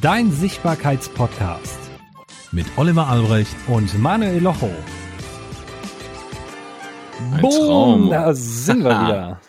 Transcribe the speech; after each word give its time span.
Dein 0.00 0.30
Sichtbarkeitspodcast 0.30 1.78
mit 2.52 2.66
Oliver 2.76 3.06
Albrecht 3.06 3.54
und 3.68 3.98
Manuel 3.98 4.42
Locho. 4.42 4.68
Ein 7.32 7.40
Boom, 7.40 7.50
Traum. 7.50 8.10
da 8.10 8.34
sind 8.34 8.84
wir 8.84 8.90
wieder. 9.00 9.40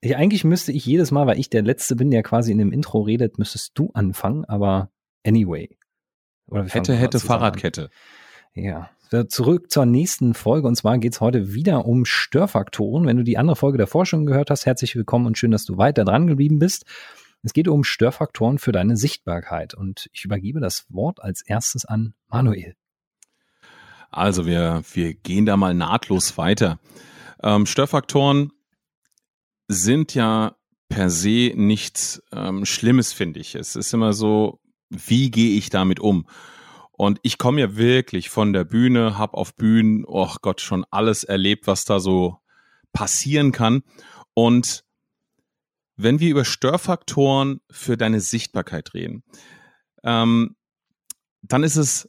Ich, 0.00 0.16
eigentlich 0.16 0.44
müsste 0.44 0.72
ich 0.72 0.84
jedes 0.84 1.10
Mal, 1.10 1.26
weil 1.26 1.38
ich 1.38 1.50
der 1.50 1.62
Letzte 1.62 1.96
bin, 1.96 2.10
der 2.10 2.22
quasi 2.22 2.52
in 2.52 2.58
dem 2.58 2.72
Intro 2.72 3.00
redet, 3.00 3.38
müsstest 3.38 3.72
du 3.74 3.90
anfangen, 3.94 4.44
aber 4.44 4.90
anyway. 5.26 5.76
Hätte, 6.52 6.94
hätte 6.94 7.18
an. 7.18 7.24
Fahrradkette. 7.24 7.90
Ja. 8.54 8.90
Zurück 9.28 9.72
zur 9.72 9.86
nächsten 9.86 10.34
Folge 10.34 10.68
und 10.68 10.76
zwar 10.76 10.98
geht's 10.98 11.20
heute 11.20 11.52
wieder 11.52 11.84
um 11.84 12.04
Störfaktoren. 12.04 13.06
Wenn 13.06 13.16
du 13.16 13.24
die 13.24 13.38
andere 13.38 13.56
Folge 13.56 13.78
davor 13.78 14.06
schon 14.06 14.26
gehört 14.26 14.50
hast, 14.50 14.66
herzlich 14.66 14.94
willkommen 14.94 15.26
und 15.26 15.36
schön, 15.36 15.50
dass 15.50 15.64
du 15.64 15.78
weiter 15.78 16.04
dran 16.04 16.28
geblieben 16.28 16.60
bist. 16.60 16.84
Es 17.42 17.52
geht 17.52 17.68
um 17.68 17.84
Störfaktoren 17.84 18.58
für 18.58 18.72
deine 18.72 18.96
Sichtbarkeit 18.96 19.74
und 19.74 20.08
ich 20.12 20.24
übergebe 20.24 20.60
das 20.60 20.84
Wort 20.90 21.22
als 21.22 21.42
erstes 21.42 21.84
an 21.84 22.14
Manuel. 22.28 22.74
Also 24.10 24.44
wir, 24.44 24.82
wir 24.92 25.14
gehen 25.14 25.46
da 25.46 25.56
mal 25.56 25.72
nahtlos 25.72 26.36
weiter. 26.36 26.78
Ähm, 27.42 27.64
Störfaktoren 27.64 28.52
sind 29.68 30.14
ja 30.14 30.56
per 30.88 31.08
se 31.08 31.52
nichts 31.54 32.22
ähm, 32.32 32.66
Schlimmes, 32.66 33.12
finde 33.12 33.40
ich. 33.40 33.54
Es 33.54 33.76
ist 33.76 33.94
immer 33.94 34.12
so, 34.12 34.60
wie 34.90 35.30
gehe 35.30 35.56
ich 35.56 35.70
damit 35.70 36.00
um? 36.00 36.26
Und 36.90 37.20
ich 37.22 37.38
komme 37.38 37.60
ja 37.60 37.76
wirklich 37.76 38.28
von 38.28 38.52
der 38.52 38.64
Bühne, 38.64 39.16
habe 39.16 39.38
auf 39.38 39.54
Bühnen, 39.54 40.04
oh 40.04 40.34
Gott, 40.42 40.60
schon 40.60 40.84
alles 40.90 41.24
erlebt, 41.24 41.66
was 41.66 41.84
da 41.84 42.00
so 42.00 42.38
passieren 42.92 43.52
kann. 43.52 43.82
Und 44.34 44.84
wenn 46.02 46.20
wir 46.20 46.30
über 46.30 46.44
Störfaktoren 46.44 47.60
für 47.70 47.96
deine 47.96 48.20
Sichtbarkeit 48.20 48.94
reden, 48.94 49.22
ähm, 50.04 50.56
dann 51.42 51.62
ist 51.62 51.76
es 51.76 52.08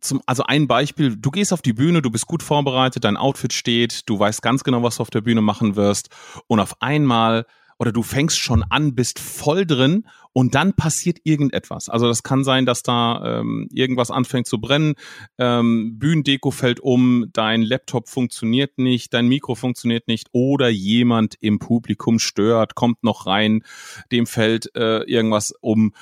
zum, 0.00 0.22
also 0.26 0.44
ein 0.44 0.66
Beispiel, 0.66 1.16
du 1.16 1.30
gehst 1.30 1.52
auf 1.52 1.62
die 1.62 1.72
Bühne, 1.72 2.02
du 2.02 2.10
bist 2.10 2.26
gut 2.26 2.42
vorbereitet, 2.42 3.04
dein 3.04 3.16
Outfit 3.16 3.52
steht, 3.52 4.08
du 4.08 4.18
weißt 4.18 4.42
ganz 4.42 4.64
genau, 4.64 4.82
was 4.82 4.96
du 4.96 5.02
auf 5.02 5.10
der 5.10 5.20
Bühne 5.20 5.42
machen 5.42 5.76
wirst 5.76 6.08
und 6.46 6.60
auf 6.60 6.80
einmal 6.80 7.46
oder 7.80 7.92
du 7.92 8.02
fängst 8.02 8.38
schon 8.38 8.62
an, 8.62 8.94
bist 8.94 9.18
voll 9.18 9.64
drin 9.64 10.06
und 10.34 10.54
dann 10.54 10.74
passiert 10.74 11.16
irgendetwas. 11.24 11.88
Also 11.88 12.08
das 12.08 12.22
kann 12.22 12.44
sein, 12.44 12.66
dass 12.66 12.82
da 12.82 13.40
ähm, 13.40 13.68
irgendwas 13.72 14.10
anfängt 14.10 14.46
zu 14.46 14.60
brennen, 14.60 14.96
ähm, 15.38 15.98
Bühnendeko 15.98 16.50
fällt 16.50 16.80
um, 16.80 17.30
dein 17.32 17.62
Laptop 17.62 18.10
funktioniert 18.10 18.76
nicht, 18.76 19.14
dein 19.14 19.28
Mikro 19.28 19.54
funktioniert 19.54 20.08
nicht 20.08 20.28
oder 20.32 20.68
jemand 20.68 21.36
im 21.40 21.58
Publikum 21.58 22.18
stört, 22.18 22.74
kommt 22.74 23.02
noch 23.02 23.24
rein, 23.24 23.64
dem 24.12 24.26
fällt 24.26 24.76
äh, 24.76 25.02
irgendwas 25.04 25.54
um 25.62 25.94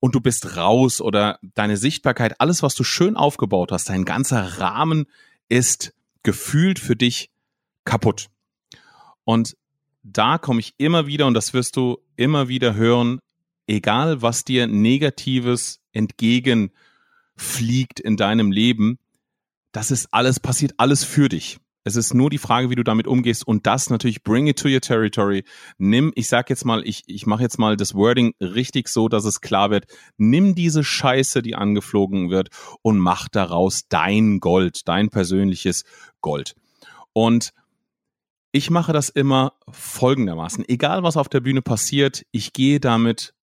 und 0.00 0.14
du 0.14 0.20
bist 0.20 0.58
raus 0.58 1.00
oder 1.00 1.38
deine 1.54 1.78
Sichtbarkeit, 1.78 2.42
alles, 2.42 2.62
was 2.62 2.74
du 2.74 2.84
schön 2.84 3.16
aufgebaut 3.16 3.72
hast, 3.72 3.88
dein 3.88 4.04
ganzer 4.04 4.58
Rahmen 4.60 5.06
ist 5.48 5.94
gefühlt 6.22 6.78
für 6.78 6.94
dich 6.94 7.30
kaputt. 7.86 8.28
Und 9.24 9.56
da 10.02 10.38
komme 10.38 10.60
ich 10.60 10.74
immer 10.78 11.06
wieder, 11.06 11.26
und 11.26 11.34
das 11.34 11.54
wirst 11.54 11.76
du 11.76 11.98
immer 12.16 12.48
wieder 12.48 12.74
hören, 12.74 13.20
egal 13.66 14.22
was 14.22 14.44
dir 14.44 14.66
Negatives 14.66 15.80
entgegenfliegt 15.92 18.00
in 18.00 18.16
deinem 18.16 18.50
Leben, 18.50 18.98
das 19.72 19.90
ist 19.90 20.12
alles, 20.12 20.40
passiert 20.40 20.74
alles 20.76 21.04
für 21.04 21.28
dich. 21.28 21.58
Es 21.84 21.96
ist 21.96 22.14
nur 22.14 22.30
die 22.30 22.38
Frage, 22.38 22.70
wie 22.70 22.76
du 22.76 22.84
damit 22.84 23.08
umgehst 23.08 23.44
und 23.44 23.66
das 23.66 23.90
natürlich 23.90 24.22
bring 24.22 24.46
it 24.46 24.56
to 24.56 24.68
your 24.68 24.80
territory. 24.80 25.42
Nimm, 25.78 26.12
ich 26.14 26.28
sag 26.28 26.48
jetzt 26.48 26.64
mal, 26.64 26.86
ich, 26.86 27.02
ich 27.06 27.26
mache 27.26 27.42
jetzt 27.42 27.58
mal 27.58 27.76
das 27.76 27.94
Wording 27.94 28.34
richtig 28.40 28.88
so, 28.88 29.08
dass 29.08 29.24
es 29.24 29.40
klar 29.40 29.70
wird. 29.70 29.86
Nimm 30.16 30.54
diese 30.54 30.84
Scheiße, 30.84 31.42
die 31.42 31.56
angeflogen 31.56 32.30
wird 32.30 32.50
und 32.82 32.98
mach 32.98 33.28
daraus 33.28 33.88
dein 33.88 34.38
Gold, 34.38 34.86
dein 34.86 35.08
persönliches 35.08 35.82
Gold. 36.20 36.54
Und 37.12 37.52
ich 38.52 38.70
mache 38.70 38.92
das 38.92 39.08
immer 39.08 39.54
folgendermaßen. 39.70 40.68
Egal 40.68 41.02
was 41.02 41.16
auf 41.16 41.28
der 41.28 41.40
Bühne 41.40 41.62
passiert, 41.62 42.24
ich 42.30 42.52
gehe 42.52 42.80
damit 42.80 43.34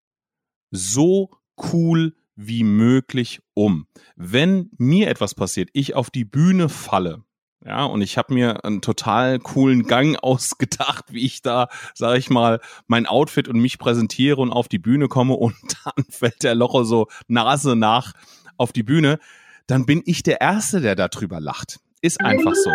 so 0.72 1.32
cool 1.74 2.16
wie 2.36 2.64
möglich 2.64 3.42
um. 3.54 3.88
Wenn 4.16 4.70
mir 4.78 5.10
etwas 5.10 5.36
passiert, 5.36 5.70
ich 5.74 5.96
auf 5.96 6.10
die 6.10 6.26
Bühne 6.26 6.70
falle, 6.70 7.24
ja, 7.66 7.84
und 7.84 8.02
ich 8.02 8.18
habe 8.18 8.34
mir 8.34 8.64
einen 8.64 8.82
total 8.82 9.40
coolen 9.40 9.84
Gang 9.84 10.18
ausgedacht, 10.22 11.12
wie 11.12 11.26
ich 11.26 11.42
da, 11.42 11.68
sage 11.94 12.18
ich 12.18 12.30
mal, 12.30 12.62
mein 12.88 13.06
Outfit 13.06 13.50
und 13.50 13.60
mich 13.60 13.80
präsentiere 13.80 14.38
und 14.38 14.52
auf 14.52 14.70
die 14.70 14.80
Bühne 14.80 15.08
komme 15.08 15.34
und 15.34 15.56
dann 15.84 16.06
fällt 16.10 16.44
der 16.44 16.56
Locho 16.56 16.84
so 16.84 17.08
Nase 17.28 17.76
nach 17.76 18.14
auf 18.58 18.72
die 18.72 18.84
Bühne, 18.84 19.20
dann 19.68 19.86
bin 19.86 20.02
ich 20.06 20.24
der 20.24 20.40
Erste, 20.40 20.82
der 20.82 20.96
darüber 20.96 21.40
lacht. 21.40 21.80
Ist 22.02 22.22
einfach 22.22 22.56
so. 22.56 22.72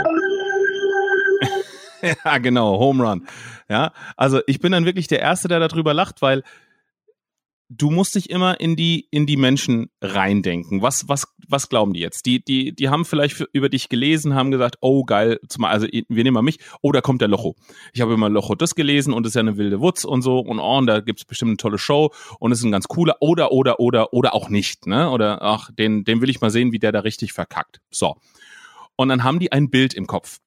ja, 2.25 2.39
genau, 2.39 2.79
Home 2.79 3.03
Run. 3.03 3.27
Ja, 3.69 3.93
also 4.17 4.41
ich 4.47 4.61
bin 4.61 4.73
dann 4.73 4.85
wirklich 4.85 5.07
der 5.07 5.21
Erste, 5.21 5.49
der 5.49 5.61
darüber 5.61 5.95
lacht, 5.95 6.23
weil 6.23 6.43
du 7.71 7.91
musst 7.91 8.15
dich 8.15 8.29
immer 8.31 8.61
in 8.61 8.77
die 8.77 9.09
in 9.11 9.27
die 9.27 9.37
Menschen 9.37 9.91
reindenken. 10.01 10.83
Was 10.83 11.09
was 11.09 11.27
was 11.49 11.69
glauben 11.69 11.95
die 11.95 12.01
jetzt? 12.01 12.27
Die 12.27 12.45
die 12.45 12.75
die 12.75 12.89
haben 12.89 13.05
vielleicht 13.05 13.41
über 13.53 13.69
dich 13.69 13.89
gelesen, 13.89 14.35
haben 14.35 14.51
gesagt, 14.51 14.77
oh 14.81 15.05
geil, 15.05 15.41
zumal 15.49 15.73
also 15.73 15.87
wir 15.87 16.25
nehmen 16.25 16.35
mal 16.35 16.43
mich, 16.43 16.59
oh 16.83 16.93
da 16.93 17.01
kommt 17.01 17.23
der 17.23 17.29
Locho. 17.29 17.57
Ich 17.93 18.01
habe 18.01 18.15
immer 18.15 18.29
Locho 18.29 18.55
das 18.55 18.75
gelesen 18.75 19.15
und 19.15 19.27
ist 19.27 19.35
ja 19.35 19.41
eine 19.41 19.57
wilde 19.57 19.81
Wutz 19.81 20.05
und 20.05 20.23
so 20.23 20.41
und 20.41 20.59
oh, 20.59 20.79
und 20.79 20.87
da 20.87 21.01
gibt's 21.01 21.25
bestimmt 21.25 21.51
eine 21.51 21.57
tolle 21.57 21.79
Show 21.79 22.13
und 22.39 22.53
ist 22.53 22.63
ein 22.63 22.73
ganz 22.73 22.87
cooler 22.87 23.17
oder 23.21 23.51
oder 23.51 23.81
oder 23.81 24.13
oder 24.13 24.35
auch 24.35 24.51
nicht, 24.51 24.87
ne? 24.87 25.11
Oder 25.11 25.41
ach, 25.43 25.71
den 25.73 26.05
den 26.05 26.21
will 26.21 26.31
ich 26.31 26.41
mal 26.41 26.51
sehen, 26.51 26.73
wie 26.73 26.79
der 26.79 26.93
da 26.93 27.01
richtig 27.01 27.33
verkackt. 27.33 27.81
So. 27.91 28.17
Und 28.97 29.09
dann 29.09 29.25
haben 29.25 29.39
die 29.39 29.53
ein 29.53 29.71
Bild 29.71 29.95
im 29.95 30.07
Kopf. 30.07 30.39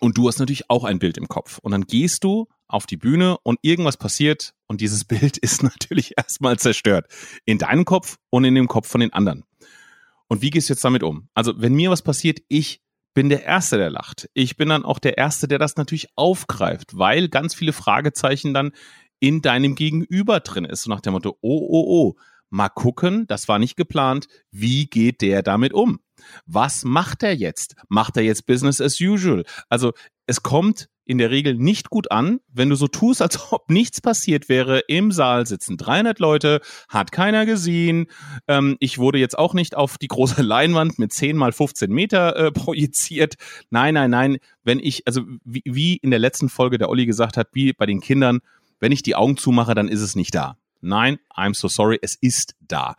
Und 0.00 0.18
du 0.18 0.28
hast 0.28 0.38
natürlich 0.38 0.70
auch 0.70 0.84
ein 0.84 0.98
Bild 0.98 1.16
im 1.16 1.28
Kopf. 1.28 1.58
Und 1.58 1.72
dann 1.72 1.86
gehst 1.86 2.24
du 2.24 2.48
auf 2.68 2.86
die 2.86 2.96
Bühne 2.96 3.38
und 3.42 3.58
irgendwas 3.62 3.96
passiert 3.96 4.54
und 4.66 4.80
dieses 4.80 5.04
Bild 5.06 5.36
ist 5.38 5.62
natürlich 5.62 6.14
erstmal 6.16 6.58
zerstört. 6.58 7.06
In 7.44 7.58
deinem 7.58 7.84
Kopf 7.84 8.18
und 8.30 8.44
in 8.44 8.54
dem 8.54 8.68
Kopf 8.68 8.88
von 8.88 9.00
den 9.00 9.12
anderen. 9.12 9.44
Und 10.28 10.42
wie 10.42 10.50
gehst 10.50 10.68
du 10.68 10.72
jetzt 10.72 10.84
damit 10.84 11.02
um? 11.02 11.28
Also, 11.34 11.54
wenn 11.56 11.74
mir 11.74 11.90
was 11.90 12.02
passiert, 12.02 12.40
ich 12.48 12.80
bin 13.12 13.28
der 13.28 13.44
Erste, 13.44 13.78
der 13.78 13.90
lacht. 13.90 14.28
Ich 14.34 14.56
bin 14.56 14.68
dann 14.68 14.84
auch 14.84 14.98
der 14.98 15.16
Erste, 15.18 15.46
der 15.46 15.58
das 15.58 15.76
natürlich 15.76 16.08
aufgreift, 16.16 16.98
weil 16.98 17.28
ganz 17.28 17.54
viele 17.54 17.72
Fragezeichen 17.72 18.52
dann 18.52 18.72
in 19.20 19.40
deinem 19.40 19.76
Gegenüber 19.76 20.40
drin 20.40 20.64
ist. 20.64 20.82
So 20.82 20.90
nach 20.90 21.00
dem 21.00 21.12
Motto, 21.12 21.38
oh, 21.40 21.66
oh, 21.68 21.84
oh, 21.86 22.14
mal 22.50 22.68
gucken, 22.68 23.26
das 23.28 23.46
war 23.46 23.58
nicht 23.58 23.76
geplant. 23.76 24.26
Wie 24.50 24.86
geht 24.86 25.22
der 25.22 25.42
damit 25.42 25.72
um? 25.72 26.00
Was 26.46 26.84
macht 26.84 27.22
er 27.22 27.34
jetzt? 27.34 27.76
Macht 27.88 28.16
er 28.16 28.22
jetzt 28.22 28.46
Business 28.46 28.80
as 28.80 29.00
usual? 29.00 29.44
Also 29.68 29.92
es 30.26 30.42
kommt 30.42 30.88
in 31.06 31.18
der 31.18 31.30
Regel 31.30 31.54
nicht 31.54 31.90
gut 31.90 32.10
an, 32.10 32.40
wenn 32.52 32.70
du 32.70 32.76
so 32.76 32.88
tust, 32.88 33.20
als 33.20 33.38
ob 33.52 33.70
nichts 33.70 34.00
passiert 34.00 34.48
wäre. 34.48 34.80
Im 34.88 35.12
Saal 35.12 35.46
sitzen 35.46 35.76
300 35.76 36.18
Leute, 36.18 36.60
hat 36.88 37.12
keiner 37.12 37.46
gesehen. 37.46 38.06
Ähm, 38.48 38.76
ich 38.80 38.98
wurde 38.98 39.18
jetzt 39.18 39.38
auch 39.38 39.54
nicht 39.54 39.76
auf 39.76 39.98
die 39.98 40.08
große 40.08 40.42
Leinwand 40.42 40.98
mit 40.98 41.12
10 41.12 41.36
mal 41.36 41.52
15 41.52 41.90
Meter 41.90 42.36
äh, 42.36 42.52
projiziert. 42.52 43.34
Nein, 43.70 43.94
nein, 43.94 44.10
nein. 44.10 44.38
Wenn 44.62 44.78
ich, 44.78 45.06
also 45.06 45.22
wie, 45.44 45.62
wie 45.64 45.96
in 45.96 46.10
der 46.10 46.20
letzten 46.20 46.48
Folge 46.48 46.78
der 46.78 46.88
Olli 46.88 47.06
gesagt 47.06 47.36
hat, 47.36 47.48
wie 47.52 47.72
bei 47.72 47.86
den 47.86 48.00
Kindern, 48.00 48.40
wenn 48.80 48.92
ich 48.92 49.02
die 49.02 49.14
Augen 49.14 49.36
zumache, 49.36 49.74
dann 49.74 49.88
ist 49.88 50.00
es 50.00 50.16
nicht 50.16 50.34
da. 50.34 50.56
Nein, 50.80 51.18
I'm 51.34 51.54
so 51.54 51.68
sorry, 51.68 51.98
es 52.02 52.14
ist 52.14 52.54
da. 52.60 52.96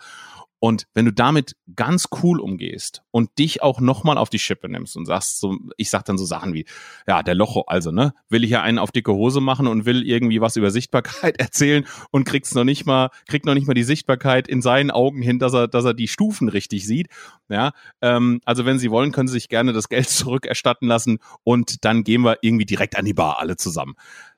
Und 0.60 0.88
wenn 0.94 1.06
du 1.06 1.12
damit 1.12 1.56
ganz 1.76 2.08
cool 2.24 2.40
umgehst 2.40 3.04
und 3.12 3.38
dich 3.38 3.62
auch 3.62 3.80
nochmal 3.82 4.18
auf 4.18 4.30
die 4.30 4.40
Schippe 4.40 4.70
nimmst 4.70 4.96
und 4.96 5.06
sagst 5.06 5.40
so, 5.40 5.58
ich 5.78 5.90
sag 5.90 6.06
dann 6.06 6.18
so 6.18 6.26
Sachen 6.26 6.54
wie, 6.54 6.66
ja, 7.08 7.24
der 7.24 7.36
Locho, 7.36 7.66
also, 7.68 7.92
ne, 7.92 8.14
will 8.30 8.44
ich 8.44 8.52
ja 8.52 8.62
einen 8.62 8.80
auf 8.80 8.92
dicke 8.92 9.14
Hose 9.14 9.42
machen 9.42 9.68
und 9.68 9.86
will 9.86 10.08
irgendwie 10.08 10.42
was 10.42 10.56
über 10.56 10.72
Sichtbarkeit 10.72 11.38
erzählen 11.40 11.86
und 12.10 12.24
kriegt's 12.24 12.56
noch 12.56 12.64
nicht 12.64 12.86
mal, 12.86 13.10
kriegt 13.28 13.46
noch 13.46 13.54
nicht 13.54 13.68
mal 13.68 13.74
die 13.74 13.84
Sichtbarkeit 13.84 14.48
in 14.48 14.62
seinen 14.62 14.92
Augen 14.92 15.22
hin, 15.22 15.40
dass 15.40 15.54
er, 15.54 15.68
dass 15.68 15.86
er 15.86 15.94
die 15.94 16.08
Stufen 16.08 16.50
richtig 16.50 16.88
sieht. 16.88 17.08
Ja, 17.50 17.74
ähm, 18.02 18.40
also 18.46 18.66
wenn 18.66 18.80
Sie 18.80 18.90
wollen, 18.92 19.12
können 19.12 19.28
Sie 19.28 19.34
sich 19.34 19.50
gerne 19.50 19.74
das 19.74 19.90
Geld 19.90 20.10
zurückerstatten 20.10 20.88
lassen 20.88 21.20
und 21.44 21.84
dann 21.86 22.04
gehen 22.04 22.22
wir 22.22 22.38
irgendwie 22.42 22.66
direkt 22.66 22.98
an 22.98 23.06
die 23.06 23.14
Bar 23.14 23.40
alle 23.40 23.58
zusammen. 23.58 23.96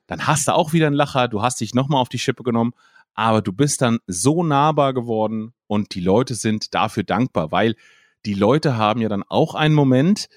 Dann 0.08 0.26
hast 0.26 0.48
du 0.48 0.54
auch 0.54 0.72
wieder 0.72 0.86
einen 0.86 0.96
Lacher, 0.96 1.28
du 1.28 1.42
hast 1.42 1.60
dich 1.60 1.74
nochmal 1.74 2.00
auf 2.00 2.08
die 2.08 2.18
Schippe 2.18 2.42
genommen, 2.42 2.72
aber 3.18 3.42
du 3.42 3.52
bist 3.52 3.82
dann 3.82 3.98
so 4.06 4.44
nahbar 4.44 4.94
geworden 4.94 5.52
und 5.66 5.96
die 5.96 6.00
Leute 6.00 6.36
sind 6.36 6.72
dafür 6.72 7.02
dankbar, 7.02 7.50
weil 7.50 7.74
die 8.24 8.34
Leute 8.34 8.76
haben 8.76 9.00
ja 9.00 9.08
dann 9.08 9.24
auch 9.24 9.56
einen 9.56 9.74
Moment, 9.74 10.28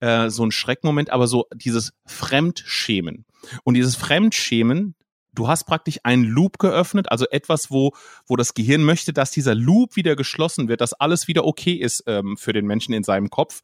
äh, 0.00 0.30
so 0.30 0.42
einen 0.42 0.50
Schreckmoment, 0.50 1.10
aber 1.10 1.26
so 1.26 1.48
dieses 1.54 1.92
Fremdschämen. 2.06 3.26
Und 3.62 3.74
dieses 3.74 3.94
Fremdschämen, 3.94 4.94
du 5.34 5.48
hast 5.48 5.64
praktisch 5.64 5.98
einen 6.02 6.24
Loop 6.24 6.58
geöffnet, 6.58 7.12
also 7.12 7.26
etwas, 7.30 7.70
wo, 7.70 7.92
wo 8.26 8.36
das 8.36 8.54
Gehirn 8.54 8.84
möchte, 8.84 9.12
dass 9.12 9.32
dieser 9.32 9.54
Loop 9.54 9.96
wieder 9.96 10.16
geschlossen 10.16 10.66
wird, 10.66 10.80
dass 10.80 10.94
alles 10.94 11.28
wieder 11.28 11.44
okay 11.44 11.74
ist 11.74 12.04
ähm, 12.06 12.38
für 12.38 12.54
den 12.54 12.66
Menschen 12.66 12.94
in 12.94 13.04
seinem 13.04 13.28
Kopf. 13.28 13.60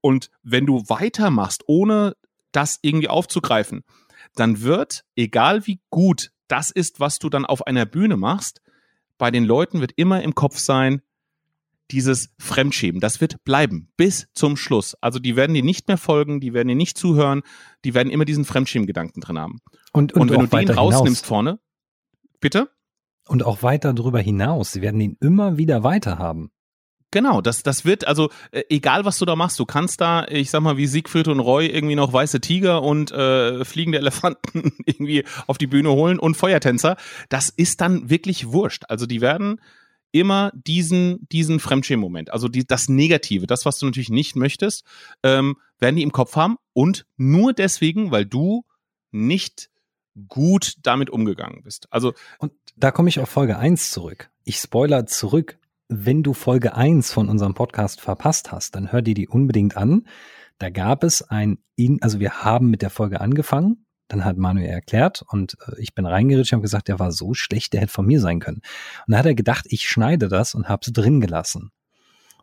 Und 0.00 0.30
wenn 0.42 0.64
du 0.64 0.82
weitermachst, 0.88 1.64
ohne 1.66 2.16
das 2.52 2.78
irgendwie 2.80 3.08
aufzugreifen, 3.08 3.84
dann 4.34 4.62
wird, 4.62 5.04
egal 5.14 5.66
wie 5.66 5.80
gut 5.90 6.30
das 6.48 6.70
ist, 6.70 7.00
was 7.00 7.18
du 7.18 7.28
dann 7.28 7.44
auf 7.44 7.66
einer 7.66 7.86
Bühne 7.86 8.16
machst, 8.16 8.60
bei 9.18 9.30
den 9.30 9.44
Leuten 9.44 9.80
wird 9.80 9.92
immer 9.96 10.22
im 10.22 10.34
Kopf 10.34 10.58
sein, 10.58 11.02
dieses 11.90 12.30
Fremdschämen, 12.38 13.00
das 13.00 13.20
wird 13.20 13.44
bleiben 13.44 13.90
bis 13.96 14.28
zum 14.32 14.56
Schluss. 14.56 14.94
Also 15.00 15.18
die 15.18 15.36
werden 15.36 15.54
dir 15.54 15.62
nicht 15.62 15.86
mehr 15.86 15.98
folgen, 15.98 16.40
die 16.40 16.54
werden 16.54 16.68
dir 16.68 16.74
nicht 16.74 16.96
zuhören, 16.96 17.42
die 17.84 17.94
werden 17.94 18.10
immer 18.10 18.24
diesen 18.24 18.44
Fremdschämen-Gedanken 18.44 19.20
drin 19.20 19.38
haben. 19.38 19.60
Und, 19.92 20.14
und, 20.14 20.30
Und 20.30 20.52
wenn 20.52 20.66
du 20.66 20.72
den 20.72 20.78
rausnimmst 20.78 21.20
hinaus. 21.20 21.28
vorne, 21.28 21.58
bitte? 22.40 22.70
Und 23.26 23.44
auch 23.44 23.62
weiter 23.62 23.92
darüber 23.92 24.20
hinaus. 24.20 24.72
Sie 24.72 24.82
werden 24.82 25.00
ihn 25.00 25.16
immer 25.20 25.56
wieder 25.56 25.82
weiter 25.82 26.18
haben. 26.18 26.50
Genau, 27.14 27.40
das, 27.40 27.62
das 27.62 27.84
wird, 27.84 28.08
also 28.08 28.30
äh, 28.50 28.64
egal 28.70 29.04
was 29.04 29.18
du 29.18 29.24
da 29.24 29.36
machst, 29.36 29.60
du 29.60 29.64
kannst 29.64 30.00
da, 30.00 30.26
ich 30.26 30.50
sag 30.50 30.62
mal, 30.62 30.76
wie 30.76 30.88
Siegfried 30.88 31.28
und 31.28 31.38
Roy 31.38 31.68
irgendwie 31.68 31.94
noch 31.94 32.12
weiße 32.12 32.40
Tiger 32.40 32.82
und 32.82 33.12
äh, 33.12 33.64
fliegende 33.64 33.98
Elefanten 33.98 34.72
irgendwie 34.84 35.24
auf 35.46 35.56
die 35.56 35.68
Bühne 35.68 35.92
holen 35.92 36.18
und 36.18 36.36
Feuertänzer. 36.36 36.96
Das 37.28 37.50
ist 37.50 37.80
dann 37.80 38.10
wirklich 38.10 38.50
wurscht. 38.50 38.82
Also 38.88 39.06
die 39.06 39.20
werden 39.20 39.60
immer 40.10 40.50
diesen, 40.56 41.28
diesen 41.28 41.60
Fremdschämen-Moment, 41.60 42.32
also 42.32 42.48
die, 42.48 42.66
das 42.66 42.88
Negative, 42.88 43.46
das, 43.46 43.64
was 43.64 43.78
du 43.78 43.86
natürlich 43.86 44.10
nicht 44.10 44.34
möchtest, 44.34 44.84
ähm, 45.22 45.54
werden 45.78 45.94
die 45.94 46.02
im 46.02 46.10
Kopf 46.10 46.34
haben 46.34 46.56
und 46.72 47.06
nur 47.16 47.52
deswegen, 47.52 48.10
weil 48.10 48.26
du 48.26 48.64
nicht 49.12 49.70
gut 50.26 50.74
damit 50.82 51.10
umgegangen 51.10 51.62
bist. 51.62 51.86
Also 51.92 52.12
Und 52.38 52.50
da 52.74 52.90
komme 52.90 53.08
ich 53.08 53.20
auf 53.20 53.28
Folge 53.28 53.56
1 53.56 53.92
zurück. 53.92 54.30
Ich 54.42 54.56
spoiler 54.56 55.06
zurück. 55.06 55.58
Wenn 55.88 56.22
du 56.22 56.32
Folge 56.32 56.74
1 56.74 57.12
von 57.12 57.28
unserem 57.28 57.52
Podcast 57.52 58.00
verpasst 58.00 58.50
hast, 58.50 58.74
dann 58.74 58.90
hör 58.90 59.02
dir 59.02 59.12
die 59.12 59.28
unbedingt 59.28 59.76
an. 59.76 60.06
Da 60.56 60.70
gab 60.70 61.04
es 61.04 61.20
ein, 61.20 61.58
In 61.76 62.00
also 62.00 62.20
wir 62.20 62.42
haben 62.42 62.70
mit 62.70 62.80
der 62.80 62.88
Folge 62.88 63.20
angefangen, 63.20 63.84
dann 64.08 64.24
hat 64.24 64.38
Manuel 64.38 64.68
erklärt 64.68 65.22
und 65.28 65.58
äh, 65.66 65.80
ich 65.80 65.94
bin 65.94 66.06
reingeritscht 66.06 66.52
und 66.52 66.58
habe 66.58 66.62
gesagt, 66.62 66.88
der 66.88 66.98
war 66.98 67.12
so 67.12 67.34
schlecht, 67.34 67.74
der 67.74 67.82
hätte 67.82 67.92
von 67.92 68.06
mir 68.06 68.20
sein 68.20 68.40
können. 68.40 68.62
Und 69.06 69.12
dann 69.12 69.18
hat 69.18 69.26
er 69.26 69.34
gedacht, 69.34 69.66
ich 69.68 69.86
schneide 69.86 70.28
das 70.28 70.54
und 70.54 70.70
habe 70.70 70.80
es 70.86 70.92
drin 70.92 71.20
gelassen. 71.20 71.70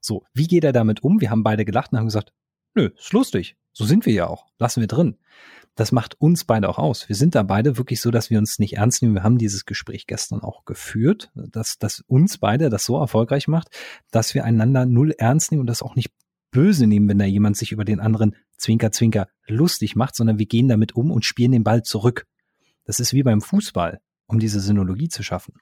So, 0.01 0.23
wie 0.33 0.47
geht 0.47 0.63
er 0.63 0.71
damit 0.71 1.03
um? 1.03 1.19
Wir 1.19 1.31
haben 1.31 1.43
beide 1.43 1.65
gelacht 1.65 1.91
und 1.91 1.97
haben 1.97 2.05
gesagt, 2.05 2.33
nö, 2.75 2.91
ist 2.95 3.13
lustig. 3.13 3.55
So 3.73 3.85
sind 3.85 4.05
wir 4.05 4.13
ja 4.13 4.27
auch. 4.27 4.45
Lassen 4.59 4.81
wir 4.81 4.87
drin. 4.87 5.17
Das 5.75 5.91
macht 5.91 6.19
uns 6.19 6.43
beide 6.43 6.67
auch 6.67 6.77
aus. 6.77 7.07
Wir 7.07 7.15
sind 7.15 7.33
da 7.33 7.43
beide 7.43 7.77
wirklich 7.77 8.01
so, 8.01 8.11
dass 8.11 8.29
wir 8.29 8.37
uns 8.37 8.59
nicht 8.59 8.77
ernst 8.77 9.01
nehmen. 9.01 9.15
Wir 9.15 9.23
haben 9.23 9.37
dieses 9.37 9.65
Gespräch 9.65 10.05
gestern 10.05 10.41
auch 10.41 10.65
geführt, 10.65 11.31
dass, 11.33 11.77
dass 11.77 12.01
uns 12.07 12.37
beide 12.39 12.69
das 12.69 12.83
so 12.83 12.97
erfolgreich 12.97 13.47
macht, 13.47 13.69
dass 14.11 14.33
wir 14.33 14.43
einander 14.43 14.85
null 14.85 15.13
ernst 15.17 15.51
nehmen 15.51 15.61
und 15.61 15.67
das 15.67 15.81
auch 15.81 15.95
nicht 15.95 16.11
böse 16.51 16.87
nehmen, 16.87 17.07
wenn 17.07 17.19
da 17.19 17.25
jemand 17.25 17.55
sich 17.55 17.71
über 17.71 17.85
den 17.85 18.01
anderen 18.01 18.35
Zwinker, 18.57 18.91
Zwinker 18.91 19.27
lustig 19.47 19.95
macht, 19.95 20.15
sondern 20.15 20.37
wir 20.37 20.45
gehen 20.45 20.67
damit 20.67 20.95
um 20.95 21.09
und 21.09 21.25
spielen 21.25 21.53
den 21.53 21.63
Ball 21.63 21.83
zurück. 21.83 22.27
Das 22.83 22.99
ist 22.99 23.13
wie 23.13 23.23
beim 23.23 23.41
Fußball, 23.41 24.01
um 24.27 24.39
diese 24.39 24.59
Synologie 24.59 25.07
zu 25.07 25.23
schaffen. 25.23 25.53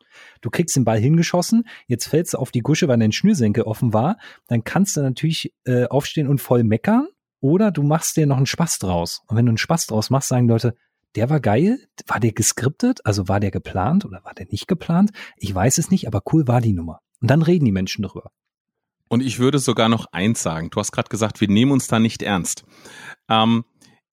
Du 0.41 0.49
kriegst 0.49 0.75
den 0.75 0.85
Ball 0.85 0.99
hingeschossen, 0.99 1.65
jetzt 1.87 2.07
fällst 2.07 2.33
du 2.33 2.39
auf 2.39 2.51
die 2.51 2.61
Gusche, 2.61 2.87
weil 2.87 2.97
dein 2.97 3.11
Schnürsenkel 3.11 3.63
offen 3.63 3.93
war, 3.93 4.17
dann 4.47 4.63
kannst 4.63 4.97
du 4.97 5.01
natürlich 5.01 5.53
äh, 5.65 5.85
aufstehen 5.85 6.27
und 6.27 6.41
voll 6.41 6.63
meckern 6.63 7.07
oder 7.41 7.71
du 7.71 7.83
machst 7.83 8.17
dir 8.17 8.27
noch 8.27 8.37
einen 8.37 8.45
Spaß 8.45 8.79
draus. 8.79 9.21
Und 9.27 9.37
wenn 9.37 9.45
du 9.45 9.51
einen 9.51 9.57
Spaß 9.57 9.87
draus 9.87 10.09
machst, 10.09 10.29
sagen 10.29 10.47
Leute, 10.47 10.75
der 11.15 11.29
war 11.29 11.39
geil, 11.39 11.79
war 12.07 12.19
der 12.19 12.33
geskriptet, 12.33 13.05
also 13.05 13.27
war 13.27 13.39
der 13.39 13.51
geplant 13.51 14.05
oder 14.05 14.23
war 14.23 14.33
der 14.33 14.47
nicht 14.51 14.67
geplant? 14.67 15.11
Ich 15.37 15.53
weiß 15.53 15.77
es 15.77 15.89
nicht, 15.89 16.07
aber 16.07 16.21
cool 16.31 16.47
war 16.47 16.61
die 16.61 16.73
Nummer. 16.73 16.99
Und 17.21 17.29
dann 17.31 17.41
reden 17.41 17.65
die 17.65 17.71
Menschen 17.71 18.03
darüber. 18.03 18.31
Und 19.07 19.21
ich 19.21 19.39
würde 19.39 19.57
sogar 19.57 19.89
noch 19.89 20.05
eins 20.11 20.43
sagen. 20.43 20.69
Du 20.69 20.79
hast 20.79 20.91
gerade 20.91 21.09
gesagt, 21.09 21.41
wir 21.41 21.47
nehmen 21.47 21.71
uns 21.71 21.87
da 21.87 21.99
nicht 21.99 22.21
ernst. 22.21 22.63
Ähm, 23.27 23.65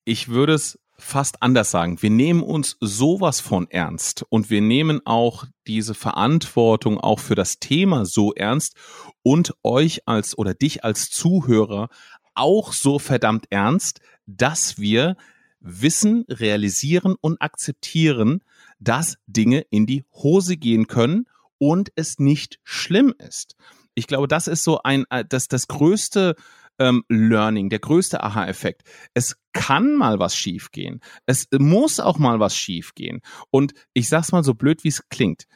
ich 0.04 0.28
würde 0.28 0.54
es 0.54 0.78
fast 0.98 1.42
anders 1.42 1.70
sagen. 1.70 2.00
Wir 2.00 2.10
nehmen 2.10 2.42
uns 2.42 2.76
sowas 2.80 3.40
von 3.40 3.68
ernst 3.70 4.24
und 4.30 4.48
wir 4.48 4.62
nehmen 4.62 5.02
auch 5.04 5.44
diese 5.66 5.94
Verantwortung 5.94 6.98
auch 6.98 7.20
für 7.20 7.34
das 7.34 7.58
Thema 7.58 8.06
so 8.06 8.32
ernst 8.32 8.76
und 9.22 9.54
euch 9.62 10.08
als 10.08 10.38
oder 10.38 10.54
dich 10.54 10.84
als 10.84 11.10
Zuhörer 11.10 11.88
auch 12.36 12.72
so 12.72 12.98
verdammt 12.98 13.46
ernst, 13.50 14.00
dass 14.26 14.78
wir 14.78 15.16
wissen, 15.60 16.24
realisieren 16.28 17.16
und 17.20 17.40
akzeptieren, 17.40 18.42
dass 18.78 19.18
Dinge 19.26 19.66
in 19.70 19.86
die 19.86 20.04
Hose 20.12 20.56
gehen 20.56 20.86
können 20.86 21.26
und 21.58 21.90
es 21.96 22.18
nicht 22.18 22.60
schlimm 22.62 23.14
ist. 23.18 23.56
Ich 23.94 24.06
glaube, 24.06 24.28
das 24.28 24.46
ist 24.46 24.62
so 24.62 24.80
ein, 24.82 25.04
äh, 25.10 25.24
das, 25.26 25.48
das 25.48 25.68
größte 25.68 26.36
ähm, 26.78 27.04
Learning, 27.08 27.70
der 27.70 27.78
größte 27.78 28.22
Aha-Effekt. 28.22 28.82
Es 29.14 29.36
kann 29.52 29.96
mal 29.96 30.18
was 30.18 30.36
schiefgehen. 30.36 31.00
Es 31.24 31.48
muss 31.58 32.00
auch 32.00 32.18
mal 32.18 32.38
was 32.38 32.56
schiefgehen. 32.56 33.22
Und 33.50 33.72
ich 33.94 34.08
sag's 34.08 34.32
mal 34.32 34.44
so 34.44 34.54
blöd, 34.54 34.84
wie 34.84 34.88
es 34.88 35.08
klingt. 35.08 35.46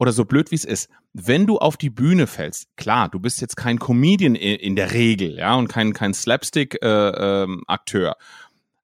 Oder 0.00 0.12
so 0.12 0.24
blöd, 0.24 0.50
wie 0.50 0.54
es 0.54 0.64
ist. 0.64 0.88
Wenn 1.12 1.46
du 1.46 1.58
auf 1.58 1.76
die 1.76 1.90
Bühne 1.90 2.26
fällst, 2.26 2.74
klar, 2.76 3.10
du 3.10 3.20
bist 3.20 3.42
jetzt 3.42 3.56
kein 3.56 3.78
Comedian 3.78 4.34
in 4.34 4.74
der 4.74 4.94
Regel, 4.94 5.36
ja, 5.36 5.54
und 5.54 5.68
kein, 5.68 5.92
kein 5.92 6.14
Slapstick-Akteur. 6.14 8.16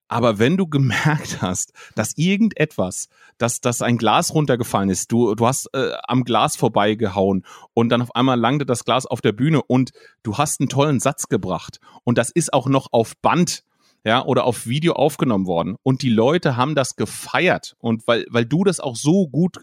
aber 0.09 0.39
wenn 0.39 0.59
du 0.59 0.67
gemerkt 0.69 1.41
hast, 1.41 1.73
dass 1.95 2.19
irgendetwas, 2.19 3.09
dass, 3.39 3.63
dass 3.63 3.81
ein 3.81 3.97
Glas 3.97 4.35
runtergefallen 4.35 4.91
ist, 4.91 5.11
du, 5.11 5.35
du 5.35 5.47
hast 5.47 5.71
äh, 5.73 5.93
am 6.07 6.25
Glas 6.25 6.55
vorbeigehauen 6.55 7.47
und 7.73 7.89
dann 7.89 8.03
auf 8.03 8.15
einmal 8.15 8.39
langte 8.39 8.67
das 8.67 8.85
Glas 8.85 9.07
auf 9.07 9.23
der 9.23 9.33
Bühne 9.33 9.63
und 9.63 9.93
du 10.23 10.37
hast 10.37 10.61
einen 10.61 10.69
tollen 10.69 11.01
Satz 11.01 11.29
gebracht 11.29 11.81
und 12.05 12.19
das 12.19 12.31
ist 12.31 12.53
auch 12.53 12.69
noch 12.69 12.89
auf 12.93 13.17
Band 13.23 13.65
ja, 14.05 14.23
oder 14.23 14.45
auf 14.45 14.67
Video 14.67 14.93
aufgenommen 14.93 15.47
worden 15.47 15.77
und 15.83 16.03
die 16.03 16.11
Leute 16.11 16.59
haben 16.59 16.75
das 16.75 16.95
gefeiert 16.95 17.75
und 17.79 18.07
weil, 18.07 18.27
weil 18.29 18.45
du 18.45 18.65
das 18.65 18.81
auch 18.81 18.97
so 18.97 19.29
gut 19.29 19.61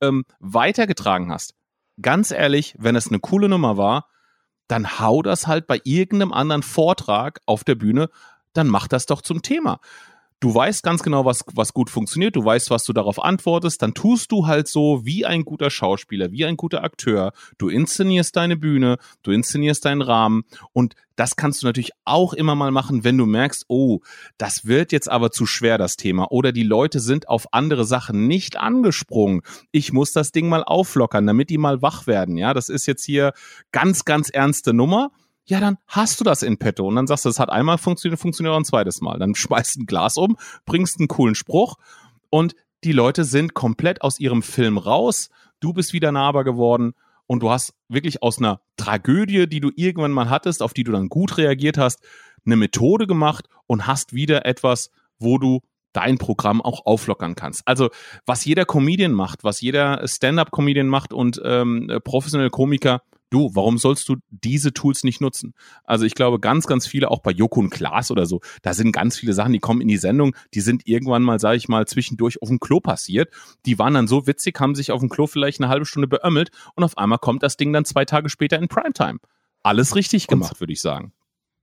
ähm, 0.00 0.24
weitergetragen 0.40 1.32
hast. 1.32 1.54
Ganz 2.00 2.30
ehrlich, 2.30 2.74
wenn 2.78 2.96
es 2.96 3.08
eine 3.08 3.20
coole 3.20 3.48
Nummer 3.48 3.76
war, 3.76 4.08
dann 4.66 4.98
hau 4.98 5.22
das 5.22 5.46
halt 5.46 5.66
bei 5.66 5.80
irgendeinem 5.84 6.32
anderen 6.32 6.62
Vortrag 6.62 7.40
auf 7.46 7.64
der 7.64 7.74
Bühne 7.74 8.08
dann 8.54 8.68
mach 8.68 8.88
das 8.88 9.04
doch 9.06 9.20
zum 9.20 9.42
Thema. 9.42 9.80
Du 10.40 10.54
weißt 10.54 10.82
ganz 10.82 11.02
genau, 11.02 11.24
was, 11.24 11.44
was 11.54 11.72
gut 11.72 11.88
funktioniert, 11.88 12.36
du 12.36 12.44
weißt, 12.44 12.70
was 12.70 12.84
du 12.84 12.92
darauf 12.92 13.22
antwortest, 13.22 13.80
dann 13.80 13.94
tust 13.94 14.30
du 14.30 14.46
halt 14.46 14.68
so 14.68 15.04
wie 15.04 15.24
ein 15.24 15.44
guter 15.44 15.70
Schauspieler, 15.70 16.32
wie 16.32 16.44
ein 16.44 16.56
guter 16.56 16.84
Akteur. 16.84 17.32
Du 17.56 17.68
inszenierst 17.68 18.36
deine 18.36 18.56
Bühne, 18.56 18.98
du 19.22 19.30
inszenierst 19.30 19.84
deinen 19.84 20.02
Rahmen 20.02 20.42
und 20.72 20.96
das 21.16 21.36
kannst 21.36 21.62
du 21.62 21.66
natürlich 21.66 21.92
auch 22.04 22.34
immer 22.34 22.54
mal 22.54 22.72
machen, 22.72 23.04
wenn 23.04 23.16
du 23.16 23.24
merkst, 23.24 23.66
oh, 23.68 24.00
das 24.36 24.66
wird 24.66 24.92
jetzt 24.92 25.08
aber 25.08 25.30
zu 25.30 25.46
schwer, 25.46 25.78
das 25.78 25.96
Thema. 25.96 26.30
Oder 26.30 26.52
die 26.52 26.64
Leute 26.64 27.00
sind 27.00 27.28
auf 27.28 27.46
andere 27.52 27.84
Sachen 27.84 28.26
nicht 28.26 28.58
angesprungen. 28.58 29.42
Ich 29.70 29.92
muss 29.92 30.12
das 30.12 30.32
Ding 30.32 30.48
mal 30.48 30.64
auflockern, 30.64 31.26
damit 31.26 31.50
die 31.50 31.58
mal 31.58 31.82
wach 31.82 32.06
werden. 32.06 32.36
Ja, 32.36 32.52
das 32.52 32.68
ist 32.68 32.86
jetzt 32.86 33.04
hier 33.04 33.32
ganz, 33.72 34.04
ganz 34.04 34.28
ernste 34.28 34.74
Nummer 34.74 35.10
ja, 35.46 35.60
dann 35.60 35.78
hast 35.86 36.20
du 36.20 36.24
das 36.24 36.42
in 36.42 36.58
petto. 36.58 36.86
Und 36.86 36.96
dann 36.96 37.06
sagst 37.06 37.24
du, 37.24 37.28
es 37.28 37.38
hat 37.38 37.50
einmal 37.50 37.78
funktioniert, 37.78 38.20
funktioniert 38.20 38.54
auch 38.54 38.58
ein 38.58 38.64
zweites 38.64 39.00
Mal. 39.00 39.18
Dann 39.18 39.34
schmeißt 39.34 39.78
ein 39.78 39.86
Glas 39.86 40.16
um, 40.16 40.36
bringst 40.64 40.98
einen 40.98 41.08
coolen 41.08 41.34
Spruch 41.34 41.76
und 42.30 42.54
die 42.84 42.92
Leute 42.92 43.24
sind 43.24 43.54
komplett 43.54 44.02
aus 44.02 44.20
ihrem 44.20 44.42
Film 44.42 44.76
raus. 44.78 45.30
Du 45.60 45.72
bist 45.72 45.92
wieder 45.92 46.12
nahbar 46.12 46.44
geworden 46.44 46.94
und 47.26 47.42
du 47.42 47.50
hast 47.50 47.74
wirklich 47.88 48.22
aus 48.22 48.38
einer 48.38 48.60
Tragödie, 48.76 49.46
die 49.46 49.60
du 49.60 49.70
irgendwann 49.74 50.12
mal 50.12 50.28
hattest, 50.28 50.62
auf 50.62 50.74
die 50.74 50.84
du 50.84 50.92
dann 50.92 51.08
gut 51.08 51.38
reagiert 51.38 51.78
hast, 51.78 52.00
eine 52.44 52.56
Methode 52.56 53.06
gemacht 53.06 53.48
und 53.66 53.86
hast 53.86 54.12
wieder 54.12 54.44
etwas, 54.44 54.90
wo 55.18 55.38
du 55.38 55.60
dein 55.94 56.18
Programm 56.18 56.60
auch 56.60 56.84
auflockern 56.84 57.34
kannst. 57.34 57.62
Also 57.66 57.88
was 58.26 58.44
jeder 58.44 58.66
Comedian 58.66 59.12
macht, 59.12 59.44
was 59.44 59.60
jeder 59.60 60.06
Stand-up-Comedian 60.06 60.88
macht 60.88 61.12
und 61.12 61.40
ähm, 61.44 61.90
professionelle 62.04 62.50
Komiker, 62.50 63.00
du, 63.34 63.50
warum 63.54 63.78
sollst 63.78 64.08
du 64.08 64.16
diese 64.30 64.72
Tools 64.72 65.04
nicht 65.04 65.20
nutzen? 65.20 65.54
Also 65.84 66.04
ich 66.04 66.14
glaube, 66.14 66.38
ganz, 66.38 66.66
ganz 66.66 66.86
viele, 66.86 67.10
auch 67.10 67.20
bei 67.20 67.32
Joko 67.32 67.60
und 67.60 67.70
Klaas 67.70 68.10
oder 68.10 68.26
so, 68.26 68.40
da 68.62 68.72
sind 68.72 68.92
ganz 68.92 69.18
viele 69.18 69.32
Sachen, 69.32 69.52
die 69.52 69.58
kommen 69.58 69.80
in 69.80 69.88
die 69.88 69.96
Sendung, 69.96 70.36
die 70.54 70.60
sind 70.60 70.86
irgendwann 70.86 71.22
mal, 71.22 71.40
sage 71.40 71.56
ich 71.56 71.68
mal, 71.68 71.86
zwischendurch 71.86 72.40
auf 72.40 72.48
dem 72.48 72.60
Klo 72.60 72.80
passiert. 72.80 73.30
Die 73.66 73.78
waren 73.78 73.94
dann 73.94 74.06
so 74.06 74.26
witzig, 74.26 74.58
haben 74.60 74.74
sich 74.74 74.92
auf 74.92 75.00
dem 75.00 75.08
Klo 75.08 75.26
vielleicht 75.26 75.60
eine 75.60 75.68
halbe 75.68 75.86
Stunde 75.86 76.08
beömmelt 76.08 76.50
und 76.76 76.84
auf 76.84 76.96
einmal 76.96 77.18
kommt 77.18 77.42
das 77.42 77.56
Ding 77.56 77.72
dann 77.72 77.84
zwei 77.84 78.04
Tage 78.04 78.28
später 78.28 78.58
in 78.58 78.68
Primetime. 78.68 79.18
Alles 79.62 79.96
richtig 79.96 80.26
gemacht, 80.26 80.60
würde 80.60 80.72
ich 80.72 80.80
sagen. 80.80 81.12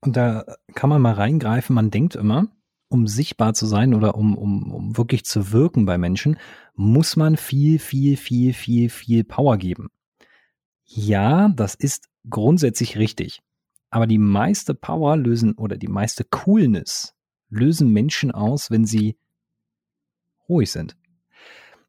Und 0.01 0.18
da 0.18 0.46
kann 0.74 0.90
man 0.90 1.01
mal 1.01 1.13
reingreifen, 1.13 1.75
man 1.75 1.92
denkt 1.92 2.16
immer, 2.16 2.48
um 2.90 3.08
sichtbar 3.08 3.54
zu 3.54 3.66
sein 3.68 3.94
oder 3.94 4.16
um, 4.16 4.38
um, 4.38 4.74
um 4.74 4.98
wirklich 4.98 5.24
zu 5.24 5.51
wirken 5.51 5.86
bei 5.86 5.98
Menschen, 5.98 6.38
muss 6.75 7.16
man 7.16 7.38
viel, 7.38 7.80
viel, 7.80 8.18
viel, 8.18 8.54
viel, 8.54 8.90
viel 8.90 9.24
Power 9.24 9.58
geben. 9.58 9.90
Ja, 10.94 11.50
das 11.50 11.76
ist 11.76 12.10
grundsätzlich 12.30 12.98
richtig. 12.98 13.42
Aber 13.90 14.08
die 14.08 14.18
meiste 14.18 14.74
Power 14.74 15.18
lösen 15.18 15.54
oder 15.54 15.78
die 15.78 15.88
meiste 15.88 16.24
Coolness 16.24 17.14
lösen 17.50 17.92
Menschen 17.92 18.32
aus, 18.32 18.72
wenn 18.72 18.86
sie 18.86 19.18
ruhig 20.48 20.72
sind. 20.72 20.98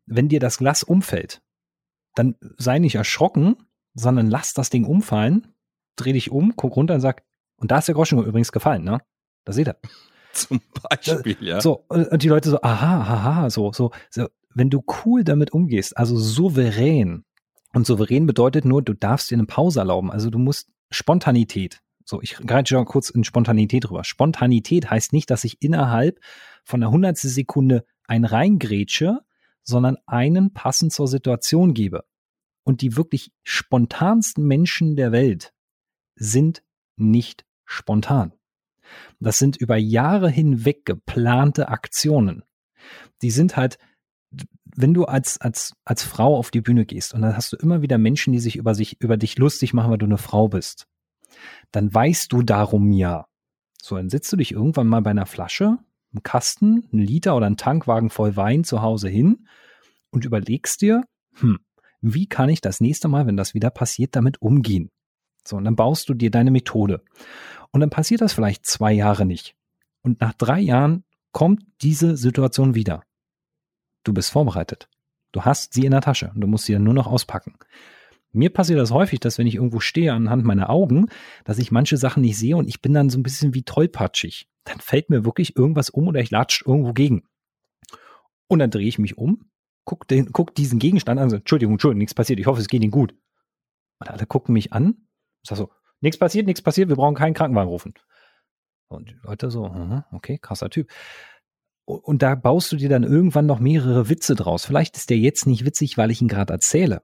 Wenn 0.06 0.28
dir 0.28 0.40
das 0.40 0.58
Glas 0.58 0.82
umfällt, 0.82 1.42
dann 2.14 2.36
sei 2.58 2.78
nicht 2.78 2.96
erschrocken, 2.96 3.56
sondern 3.94 4.28
lass 4.28 4.54
das 4.54 4.70
Ding 4.70 4.84
umfallen, 4.84 5.54
dreh 5.96 6.12
dich 6.12 6.30
um, 6.30 6.54
guck 6.56 6.76
runter 6.76 6.94
und 6.94 7.00
sag, 7.00 7.22
und 7.56 7.70
da 7.70 7.78
ist 7.78 7.88
der 7.88 7.94
Groschen 7.94 8.18
übrigens 8.18 8.52
gefallen, 8.52 8.82
ne? 8.82 9.00
Da 9.44 9.52
seht 9.52 9.68
ihr. 9.68 9.76
Zum 10.32 10.60
Beispiel, 10.90 11.36
ja. 11.40 11.60
So, 11.60 11.84
und 11.88 12.22
die 12.22 12.28
Leute 12.28 12.50
so, 12.50 12.60
aha, 12.62 13.00
aha, 13.00 13.50
so, 13.50 13.72
so, 13.72 13.90
so, 14.10 14.28
wenn 14.54 14.70
du 14.70 14.82
cool 15.04 15.24
damit 15.24 15.52
umgehst, 15.52 15.96
also 15.96 16.16
souverän, 16.16 17.24
Und 17.72 17.86
souverän 17.86 18.26
bedeutet 18.26 18.64
nur, 18.64 18.82
du 18.82 18.92
darfst 18.92 19.30
dir 19.30 19.36
eine 19.36 19.46
Pause 19.46 19.80
erlauben. 19.80 20.10
Also 20.10 20.30
du 20.30 20.38
musst 20.38 20.68
Spontanität. 20.90 21.80
So, 22.04 22.20
ich 22.20 22.36
greife 22.36 22.66
schon 22.66 22.84
kurz 22.84 23.10
in 23.10 23.24
Spontanität 23.24 23.88
rüber. 23.88 24.04
Spontanität 24.04 24.90
heißt 24.90 25.12
nicht, 25.12 25.30
dass 25.30 25.44
ich 25.44 25.62
innerhalb 25.62 26.20
von 26.64 26.82
einer 26.82 26.90
hundertstel 26.90 27.30
Sekunde 27.30 27.84
ein 28.06 28.24
reingrätsche, 28.24 29.20
sondern 29.62 29.96
einen 30.06 30.52
passend 30.52 30.92
zur 30.92 31.08
Situation 31.08 31.74
gebe. 31.74 32.04
Und 32.64 32.82
die 32.82 32.96
wirklich 32.96 33.32
spontansten 33.42 34.46
Menschen 34.46 34.96
der 34.96 35.12
Welt 35.12 35.52
sind 36.16 36.62
nicht 36.96 37.44
spontan. 37.64 38.32
Das 39.20 39.38
sind 39.38 39.56
über 39.56 39.76
Jahre 39.76 40.28
hinweg 40.28 40.84
geplante 40.84 41.68
Aktionen. 41.68 42.44
Die 43.22 43.30
sind 43.30 43.56
halt, 43.56 43.78
wenn 44.74 44.94
du 44.94 45.04
als, 45.04 45.40
als, 45.40 45.74
als 45.84 46.02
Frau 46.02 46.36
auf 46.36 46.50
die 46.50 46.60
Bühne 46.60 46.86
gehst 46.86 47.14
und 47.14 47.22
dann 47.22 47.36
hast 47.36 47.52
du 47.52 47.56
immer 47.56 47.82
wieder 47.82 47.98
Menschen, 47.98 48.32
die 48.32 48.38
sich 48.38 48.56
über 48.56 48.74
sich, 48.74 49.00
über 49.00 49.16
dich 49.16 49.38
lustig 49.38 49.74
machen, 49.74 49.90
weil 49.90 49.98
du 49.98 50.06
eine 50.06 50.18
Frau 50.18 50.48
bist, 50.48 50.86
dann 51.70 51.92
weißt 51.92 52.32
du 52.32 52.42
darum 52.42 52.92
ja. 52.92 53.26
So, 53.80 53.96
dann 53.96 54.10
sitzt 54.10 54.32
du 54.32 54.36
dich 54.36 54.52
irgendwann 54.52 54.86
mal 54.86 55.02
bei 55.02 55.10
einer 55.10 55.26
Flasche, 55.26 55.78
einem 56.12 56.22
Kasten, 56.22 56.88
einen 56.92 57.02
Liter 57.02 57.36
oder 57.36 57.46
einen 57.46 57.56
Tankwagen 57.56 58.10
voll 58.10 58.36
Wein 58.36 58.64
zu 58.64 58.82
Hause 58.82 59.08
hin 59.08 59.46
und 60.10 60.24
überlegst 60.24 60.80
dir, 60.80 61.02
hm, 61.34 61.58
wie 62.00 62.26
kann 62.26 62.48
ich 62.48 62.60
das 62.60 62.80
nächste 62.80 63.08
Mal, 63.08 63.26
wenn 63.26 63.36
das 63.36 63.54
wieder 63.54 63.70
passiert, 63.70 64.16
damit 64.16 64.40
umgehen? 64.40 64.90
So, 65.44 65.56
und 65.56 65.64
dann 65.64 65.76
baust 65.76 66.08
du 66.08 66.14
dir 66.14 66.30
deine 66.30 66.50
Methode. 66.50 67.02
Und 67.72 67.80
dann 67.80 67.90
passiert 67.90 68.20
das 68.20 68.32
vielleicht 68.32 68.66
zwei 68.66 68.92
Jahre 68.92 69.24
nicht. 69.24 69.54
Und 70.02 70.20
nach 70.20 70.34
drei 70.34 70.60
Jahren 70.60 71.04
kommt 71.32 71.64
diese 71.80 72.16
Situation 72.16 72.74
wieder. 72.74 73.02
Du 74.04 74.12
bist 74.12 74.30
vorbereitet. 74.30 74.88
Du 75.32 75.42
hast 75.42 75.72
sie 75.72 75.84
in 75.84 75.92
der 75.92 76.00
Tasche 76.00 76.30
und 76.34 76.40
du 76.40 76.46
musst 76.46 76.66
sie 76.66 76.72
dann 76.72 76.84
nur 76.84 76.94
noch 76.94 77.06
auspacken. 77.06 77.54
Mir 78.32 78.50
passiert 78.50 78.78
das 78.78 78.90
häufig, 78.90 79.20
dass 79.20 79.38
wenn 79.38 79.46
ich 79.46 79.56
irgendwo 79.56 79.80
stehe 79.80 80.12
anhand 80.12 80.44
meiner 80.44 80.70
Augen, 80.70 81.08
dass 81.44 81.58
ich 81.58 81.70
manche 81.70 81.96
Sachen 81.96 82.22
nicht 82.22 82.38
sehe 82.38 82.56
und 82.56 82.68
ich 82.68 82.80
bin 82.80 82.94
dann 82.94 83.10
so 83.10 83.18
ein 83.18 83.22
bisschen 83.22 83.54
wie 83.54 83.62
tollpatschig. 83.62 84.48
Dann 84.64 84.80
fällt 84.80 85.10
mir 85.10 85.24
wirklich 85.24 85.56
irgendwas 85.56 85.90
um 85.90 86.08
oder 86.08 86.20
ich 86.20 86.30
latsche 86.30 86.64
irgendwo 86.66 86.92
gegen. 86.92 87.28
Und 88.48 88.58
dann 88.58 88.70
drehe 88.70 88.86
ich 88.86 88.98
mich 88.98 89.18
um, 89.18 89.50
guck, 89.84 90.08
den, 90.08 90.32
guck 90.32 90.54
diesen 90.54 90.78
Gegenstand 90.78 91.20
an, 91.20 91.30
so, 91.30 91.36
Entschuldigung, 91.36 91.74
Entschuldigung, 91.74 91.98
nichts 91.98 92.14
passiert, 92.14 92.40
ich 92.40 92.46
hoffe, 92.46 92.60
es 92.60 92.68
geht 92.68 92.82
Ihnen 92.82 92.90
gut. 92.90 93.14
Und 93.98 94.10
alle 94.10 94.26
gucken 94.26 94.52
mich 94.52 94.72
an, 94.72 95.06
sag 95.42 95.58
so, 95.58 95.70
nichts 96.00 96.18
passiert, 96.18 96.46
nichts 96.46 96.62
passiert, 96.62 96.88
wir 96.88 96.96
brauchen 96.96 97.14
keinen 97.14 97.34
Krankenwagen 97.34 97.68
rufen. 97.68 97.94
Und 98.88 99.10
die 99.10 99.16
Leute 99.22 99.50
so, 99.50 99.64
okay, 100.12 100.38
krasser 100.38 100.70
Typ. 100.70 100.90
Und 101.84 102.22
da 102.22 102.34
baust 102.34 102.70
du 102.70 102.76
dir 102.76 102.88
dann 102.88 103.02
irgendwann 103.02 103.46
noch 103.46 103.58
mehrere 103.58 104.08
Witze 104.08 104.34
draus. 104.34 104.64
Vielleicht 104.64 104.96
ist 104.96 105.10
der 105.10 105.18
jetzt 105.18 105.46
nicht 105.46 105.64
witzig, 105.64 105.98
weil 105.98 106.10
ich 106.10 106.22
ihn 106.22 106.28
gerade 106.28 106.52
erzähle. 106.52 107.02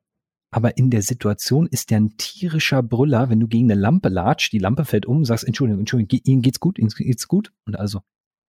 Aber 0.51 0.79
in 0.79 0.91
der 0.91 1.03
Situation 1.03 1.67
ist 1.67 1.91
der 1.91 2.01
ein 2.01 2.17
tierischer 2.17 2.83
Brüller, 2.83 3.29
wenn 3.29 3.41
du 3.41 3.49
gegen 3.49 3.71
eine 3.71 3.81
Lampe 3.81 4.09
latscht, 4.09 4.53
die 4.53 4.59
Lampe 4.59 4.85
fällt 4.85 5.05
um, 5.05 5.25
sagst, 5.25 5.45
Entschuldigung, 5.45 5.81
Entschuldigung, 5.81 6.21
Ihnen 6.25 6.43
geht's 6.43 6.61
gut, 6.61 6.79
Ihnen 6.79 6.89
geht's 6.89 7.29
gut. 7.29 7.53
Und 7.67 7.79
also, 7.79 8.01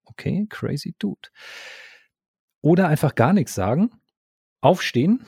okay, 0.04 0.46
crazy 0.48 0.94
dude. 0.98 1.28
Oder 2.60 2.88
einfach 2.88 3.14
gar 3.14 3.32
nichts 3.32 3.54
sagen, 3.54 3.90
aufstehen, 4.60 5.24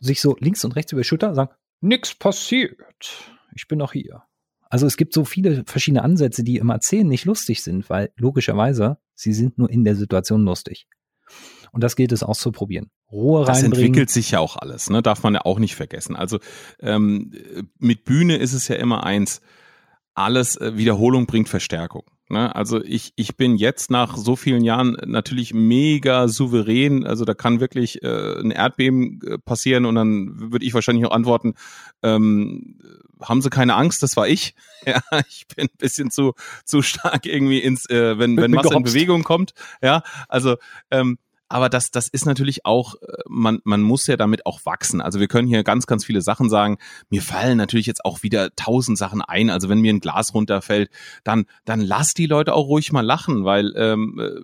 sich 0.00 0.20
so 0.20 0.36
links 0.40 0.64
und 0.64 0.74
rechts 0.74 0.92
über 0.92 1.02
die 1.02 1.08
Schulter 1.08 1.34
sagen, 1.34 1.52
nix 1.80 2.14
passiert. 2.14 3.32
Ich 3.54 3.68
bin 3.68 3.78
noch 3.78 3.92
hier. 3.92 4.27
Also 4.68 4.86
es 4.86 4.96
gibt 4.96 5.14
so 5.14 5.24
viele 5.24 5.64
verschiedene 5.66 6.02
Ansätze, 6.02 6.44
die 6.44 6.56
im 6.56 6.68
Erzählen 6.68 7.06
nicht 7.06 7.24
lustig 7.24 7.62
sind, 7.62 7.88
weil 7.88 8.10
logischerweise 8.16 8.98
sie 9.14 9.32
sind 9.32 9.58
nur 9.58 9.70
in 9.70 9.84
der 9.84 9.96
Situation 9.96 10.44
lustig. 10.44 10.86
Und 11.72 11.84
das 11.84 11.96
gilt 11.96 12.12
es 12.12 12.22
auszuprobieren. 12.22 12.90
Ruhe 13.10 13.44
das 13.44 13.48
reinbringen. 13.48 13.70
Das 13.70 13.78
entwickelt 13.80 14.10
sich 14.10 14.30
ja 14.32 14.40
auch 14.40 14.56
alles, 14.56 14.90
ne? 14.90 15.02
darf 15.02 15.22
man 15.22 15.34
ja 15.34 15.42
auch 15.44 15.58
nicht 15.58 15.74
vergessen. 15.74 16.16
Also 16.16 16.38
ähm, 16.80 17.32
mit 17.78 18.04
Bühne 18.04 18.36
ist 18.36 18.52
es 18.52 18.68
ja 18.68 18.76
immer 18.76 19.04
eins, 19.04 19.40
alles 20.14 20.56
äh, 20.56 20.76
Wiederholung 20.76 21.26
bringt 21.26 21.48
Verstärkung. 21.48 22.04
Ne? 22.30 22.54
Also 22.54 22.82
ich, 22.82 23.12
ich 23.16 23.36
bin 23.36 23.56
jetzt 23.56 23.90
nach 23.90 24.16
so 24.16 24.36
vielen 24.36 24.62
Jahren 24.62 24.96
natürlich 25.06 25.54
mega 25.54 26.28
souverän. 26.28 27.06
Also 27.06 27.24
da 27.24 27.34
kann 27.34 27.60
wirklich 27.60 28.02
äh, 28.02 28.40
ein 28.40 28.50
Erdbeben 28.50 29.20
äh, 29.22 29.38
passieren 29.38 29.86
und 29.86 29.94
dann 29.94 30.52
würde 30.52 30.64
ich 30.64 30.74
wahrscheinlich 30.74 31.06
auch 31.06 31.12
antworten, 31.12 31.54
ähm, 32.02 32.78
haben 33.20 33.42
Sie 33.42 33.50
keine 33.50 33.74
Angst, 33.74 34.02
das 34.02 34.16
war 34.16 34.28
ich. 34.28 34.54
Ja, 34.86 35.00
ich 35.28 35.46
bin 35.48 35.66
ein 35.66 35.76
bisschen 35.76 36.10
zu, 36.10 36.34
zu 36.64 36.82
stark 36.82 37.26
irgendwie 37.26 37.58
ins, 37.58 37.90
äh, 37.90 38.16
wenn, 38.16 38.36
wenn 38.36 38.52
Masse 38.52 38.72
in 38.72 38.84
Bewegung 38.84 39.24
kommt. 39.24 39.52
Ja, 39.82 40.02
also 40.28 40.56
ähm, 40.90 41.18
aber 41.48 41.68
das, 41.68 41.90
das 41.90 42.08
ist 42.08 42.26
natürlich 42.26 42.64
auch, 42.66 42.96
äh, 42.96 43.22
man, 43.26 43.60
man 43.64 43.82
muss 43.82 44.06
ja 44.06 44.16
damit 44.16 44.46
auch 44.46 44.64
wachsen. 44.64 45.00
Also 45.00 45.20
wir 45.20 45.28
können 45.28 45.48
hier 45.48 45.64
ganz, 45.64 45.86
ganz 45.86 46.04
viele 46.04 46.20
Sachen 46.20 46.50
sagen. 46.50 46.78
Mir 47.08 47.22
fallen 47.22 47.56
natürlich 47.58 47.86
jetzt 47.86 48.04
auch 48.04 48.22
wieder 48.22 48.54
tausend 48.54 48.98
Sachen 48.98 49.22
ein. 49.22 49.50
Also 49.50 49.68
wenn 49.68 49.80
mir 49.80 49.92
ein 49.92 50.00
Glas 50.00 50.34
runterfällt, 50.34 50.90
dann, 51.24 51.46
dann 51.64 51.80
lass 51.80 52.14
die 52.14 52.26
Leute 52.26 52.54
auch 52.54 52.66
ruhig 52.66 52.92
mal 52.92 53.04
lachen, 53.04 53.44
weil 53.44 53.72
ähm, 53.76 54.18
äh, 54.18 54.40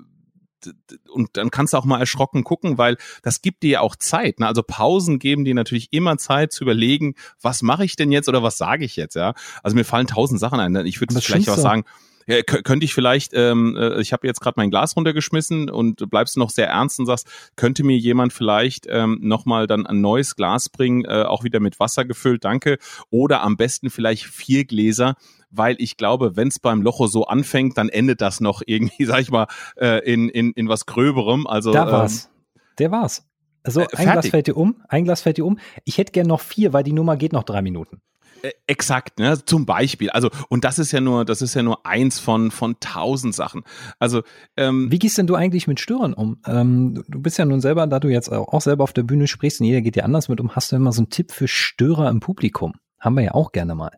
und 1.10 1.36
dann 1.36 1.50
kannst 1.50 1.74
du 1.74 1.76
auch 1.76 1.84
mal 1.84 2.00
erschrocken 2.00 2.42
gucken, 2.42 2.78
weil 2.78 2.96
das 3.22 3.42
gibt 3.42 3.62
dir 3.62 3.70
ja 3.70 3.80
auch 3.80 3.96
Zeit. 3.96 4.40
Ne? 4.40 4.46
Also 4.46 4.62
Pausen 4.62 5.18
geben 5.18 5.44
dir 5.44 5.54
natürlich 5.54 5.92
immer 5.92 6.16
Zeit 6.16 6.52
zu 6.52 6.64
überlegen, 6.64 7.16
was 7.40 7.60
mache 7.60 7.84
ich 7.84 7.96
denn 7.96 8.10
jetzt 8.10 8.30
oder 8.30 8.42
was 8.42 8.56
sage 8.56 8.86
ich 8.86 8.96
jetzt, 8.96 9.14
ja. 9.14 9.34
Also 9.62 9.76
mir 9.76 9.84
fallen 9.84 10.06
tausend 10.06 10.40
Sachen 10.40 10.60
ein. 10.60 10.74
Ich 10.86 11.02
würde 11.02 11.20
vielleicht 11.20 11.48
was 11.48 11.60
sagen, 11.60 11.84
ja, 12.26 12.42
könnte 12.42 12.84
ich 12.84 12.94
vielleicht, 12.94 13.32
ähm, 13.34 13.76
äh, 13.76 14.00
ich 14.00 14.12
habe 14.12 14.26
jetzt 14.26 14.40
gerade 14.40 14.54
mein 14.56 14.70
Glas 14.70 14.96
runtergeschmissen 14.96 15.70
und 15.70 16.08
bleibst 16.10 16.36
noch 16.36 16.50
sehr 16.50 16.68
ernst 16.68 16.98
und 17.00 17.06
sagst, 17.06 17.28
könnte 17.56 17.84
mir 17.84 17.96
jemand 17.96 18.32
vielleicht 18.32 18.86
ähm, 18.88 19.18
nochmal 19.22 19.66
dann 19.66 19.86
ein 19.86 20.00
neues 20.00 20.36
Glas 20.36 20.68
bringen, 20.68 21.04
äh, 21.04 21.22
auch 21.22 21.44
wieder 21.44 21.60
mit 21.60 21.80
Wasser 21.80 22.04
gefüllt, 22.04 22.44
danke. 22.44 22.78
Oder 23.10 23.42
am 23.42 23.56
besten 23.56 23.90
vielleicht 23.90 24.24
vier 24.24 24.64
Gläser, 24.64 25.14
weil 25.50 25.76
ich 25.78 25.96
glaube, 25.96 26.36
wenn 26.36 26.48
es 26.48 26.58
beim 26.58 26.82
Locho 26.82 27.06
so 27.06 27.26
anfängt, 27.26 27.78
dann 27.78 27.88
endet 27.88 28.20
das 28.20 28.40
noch 28.40 28.62
irgendwie, 28.64 29.04
sag 29.04 29.20
ich 29.20 29.30
mal, 29.30 29.46
äh, 29.76 30.04
in, 30.10 30.28
in, 30.28 30.52
in 30.52 30.68
was 30.68 30.86
Gröberem. 30.86 31.46
Also, 31.46 31.72
da 31.72 31.90
war's. 31.90 32.24
Ähm, 32.24 32.50
Der 32.78 32.90
war's. 32.90 33.26
Also 33.64 33.80
äh, 33.80 33.86
ein 33.96 34.10
Glas 34.10 34.28
fällt 34.28 34.46
dir 34.46 34.56
um, 34.56 34.82
ein 34.88 35.04
Glas 35.04 35.22
fällt 35.22 35.38
dir 35.38 35.46
um. 35.46 35.58
Ich 35.84 35.98
hätte 35.98 36.12
gern 36.12 36.26
noch 36.26 36.40
vier, 36.40 36.72
weil 36.72 36.84
die 36.84 36.92
Nummer 36.92 37.16
geht 37.16 37.32
noch 37.32 37.44
drei 37.44 37.62
Minuten. 37.62 38.02
Äh, 38.44 38.52
exakt, 38.66 39.18
ne? 39.18 39.42
Zum 39.42 39.64
Beispiel. 39.64 40.10
Also, 40.10 40.28
und 40.50 40.64
das 40.64 40.78
ist 40.78 40.92
ja 40.92 41.00
nur, 41.00 41.24
das 41.24 41.40
ist 41.40 41.54
ja 41.54 41.62
nur 41.62 41.86
eins 41.86 42.18
von, 42.18 42.50
von 42.50 42.76
tausend 42.78 43.34
Sachen. 43.34 43.62
Also, 43.98 44.22
ähm, 44.58 44.92
Wie 44.92 44.98
gehst 44.98 45.16
denn 45.16 45.26
du 45.26 45.34
eigentlich 45.34 45.66
mit 45.66 45.80
Störern 45.80 46.12
um? 46.12 46.42
Ähm, 46.46 47.02
du 47.08 47.22
bist 47.22 47.38
ja 47.38 47.46
nun 47.46 47.62
selber, 47.62 47.86
da 47.86 48.00
du 48.00 48.08
jetzt 48.08 48.30
auch 48.30 48.60
selber 48.60 48.84
auf 48.84 48.92
der 48.92 49.02
Bühne 49.02 49.28
sprichst 49.28 49.60
und 49.60 49.66
jeder 49.66 49.80
geht 49.80 49.96
ja 49.96 50.04
anders 50.04 50.28
mit 50.28 50.40
um, 50.40 50.54
hast 50.54 50.72
du 50.72 50.76
immer 50.76 50.92
so 50.92 51.00
einen 51.00 51.08
Tipp 51.08 51.32
für 51.32 51.48
Störer 51.48 52.10
im 52.10 52.20
Publikum? 52.20 52.74
Haben 53.00 53.16
wir 53.16 53.24
ja 53.24 53.34
auch 53.34 53.50
gerne 53.50 53.74
mal. 53.74 53.92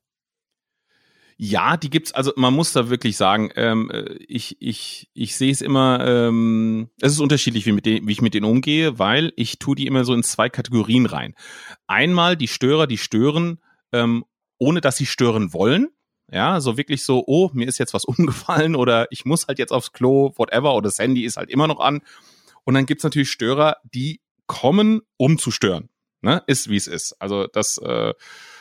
Ja, 1.38 1.76
die 1.76 1.90
gibt's. 1.90 2.12
Also 2.12 2.32
man 2.36 2.54
muss 2.54 2.72
da 2.72 2.88
wirklich 2.88 3.16
sagen, 3.16 3.50
ähm, 3.56 3.90
äh, 3.90 4.14
ich 4.28 4.56
ich 4.60 5.10
ich 5.12 5.36
sehe 5.36 5.50
es 5.50 5.60
immer. 5.60 6.06
Ähm, 6.06 6.88
es 7.00 7.12
ist 7.12 7.20
unterschiedlich, 7.20 7.66
wie 7.66 7.72
mit 7.72 7.84
denen, 7.84 8.06
wie 8.06 8.12
ich 8.12 8.22
mit 8.22 8.34
denen 8.34 8.46
umgehe, 8.46 9.00
weil 9.00 9.32
ich 9.34 9.58
tue 9.58 9.74
die 9.74 9.88
immer 9.88 10.04
so 10.04 10.14
in 10.14 10.22
zwei 10.22 10.48
Kategorien 10.48 11.06
rein. 11.06 11.34
Einmal 11.88 12.36
die 12.36 12.48
Störer, 12.48 12.86
die 12.86 12.96
stören 12.96 13.58
ähm, 13.92 14.24
ohne 14.58 14.80
dass 14.80 14.96
sie 14.96 15.06
stören 15.06 15.52
wollen. 15.52 15.88
Ja, 16.32 16.60
so 16.60 16.76
wirklich 16.76 17.04
so, 17.04 17.22
oh, 17.26 17.50
mir 17.52 17.68
ist 17.68 17.78
jetzt 17.78 17.94
was 17.94 18.04
umgefallen 18.06 18.75
oder 18.75 19.06
ich 19.10 19.25
muss 19.25 19.46
halt 19.46 19.58
jetzt 19.58 19.72
aufs 19.72 19.92
Klo, 19.92 20.32
whatever, 20.36 20.75
oder 20.75 20.88
das 20.88 20.98
Handy 20.98 21.25
ist 21.25 21.36
halt 21.36 21.50
immer 21.50 21.66
noch 21.66 21.80
an. 21.80 22.02
Und 22.64 22.75
dann 22.75 22.86
gibt's 22.86 23.04
natürlich 23.04 23.30
Störer, 23.30 23.76
die 23.84 24.20
kommen, 24.46 25.02
um 25.16 25.38
zu 25.38 25.50
stören. 25.50 25.88
Ne? 26.20 26.42
Ist, 26.46 26.68
wie 26.68 26.76
es 26.76 26.86
ist. 26.86 27.14
Also 27.20 27.46
das, 27.46 27.78
äh, 27.78 28.12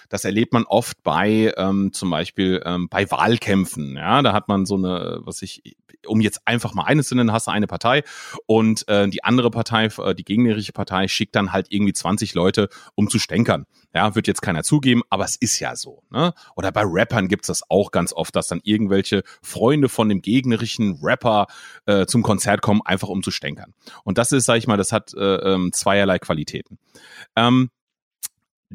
das 0.09 0.25
erlebt 0.25 0.53
man 0.53 0.63
oft 0.63 1.01
bei 1.03 1.53
ähm, 1.57 1.91
zum 1.93 2.09
Beispiel 2.09 2.61
ähm, 2.65 2.87
bei 2.89 3.09
Wahlkämpfen. 3.09 3.95
Ja, 3.95 4.21
da 4.21 4.33
hat 4.33 4.47
man 4.47 4.65
so 4.65 4.75
eine, 4.75 5.19
was 5.21 5.41
ich, 5.41 5.75
um 6.07 6.21
jetzt 6.21 6.41
einfach 6.45 6.73
mal 6.73 6.83
eines 6.83 7.07
zu 7.07 7.15
nennen, 7.15 7.31
hast 7.31 7.47
du 7.47 7.51
eine 7.51 7.67
Partei 7.67 8.03
und 8.45 8.87
äh, 8.87 9.07
die 9.07 9.23
andere 9.23 9.51
Partei, 9.51 9.85
äh, 9.85 10.15
die 10.15 10.23
gegnerische 10.23 10.73
Partei, 10.73 11.07
schickt 11.07 11.35
dann 11.35 11.51
halt 11.51 11.67
irgendwie 11.69 11.93
20 11.93 12.33
Leute, 12.33 12.69
um 12.95 13.09
zu 13.09 13.19
stänkern. 13.19 13.65
Ja, 13.93 14.13
wird 14.13 14.27
jetzt 14.27 14.41
keiner 14.41 14.63
zugeben, 14.63 15.03
aber 15.09 15.23
es 15.23 15.35
ist 15.37 15.59
ja 15.59 15.75
so. 15.75 16.03
Ne? 16.09 16.33
Oder 16.55 16.71
bei 16.71 16.83
Rappern 16.83 17.27
gibt's 17.27 17.47
das 17.47 17.69
auch 17.69 17.91
ganz 17.91 18.11
oft, 18.11 18.35
dass 18.35 18.47
dann 18.47 18.59
irgendwelche 18.63 19.23
Freunde 19.41 19.87
von 19.87 20.09
dem 20.09 20.21
gegnerischen 20.21 20.99
Rapper 21.01 21.47
äh, 21.85 22.05
zum 22.05 22.21
Konzert 22.21 22.61
kommen, 22.61 22.81
einfach 22.83 23.07
um 23.07 23.23
zu 23.23 23.31
stänkern. 23.31 23.73
Und 24.03 24.17
das 24.17 24.31
ist, 24.31 24.45
sag 24.45 24.57
ich 24.57 24.67
mal, 24.67 24.77
das 24.77 24.91
hat 24.91 25.13
äh, 25.13 25.35
ähm, 25.53 25.71
zweierlei 25.71 26.19
Qualitäten. 26.19 26.77
Ähm, 27.35 27.69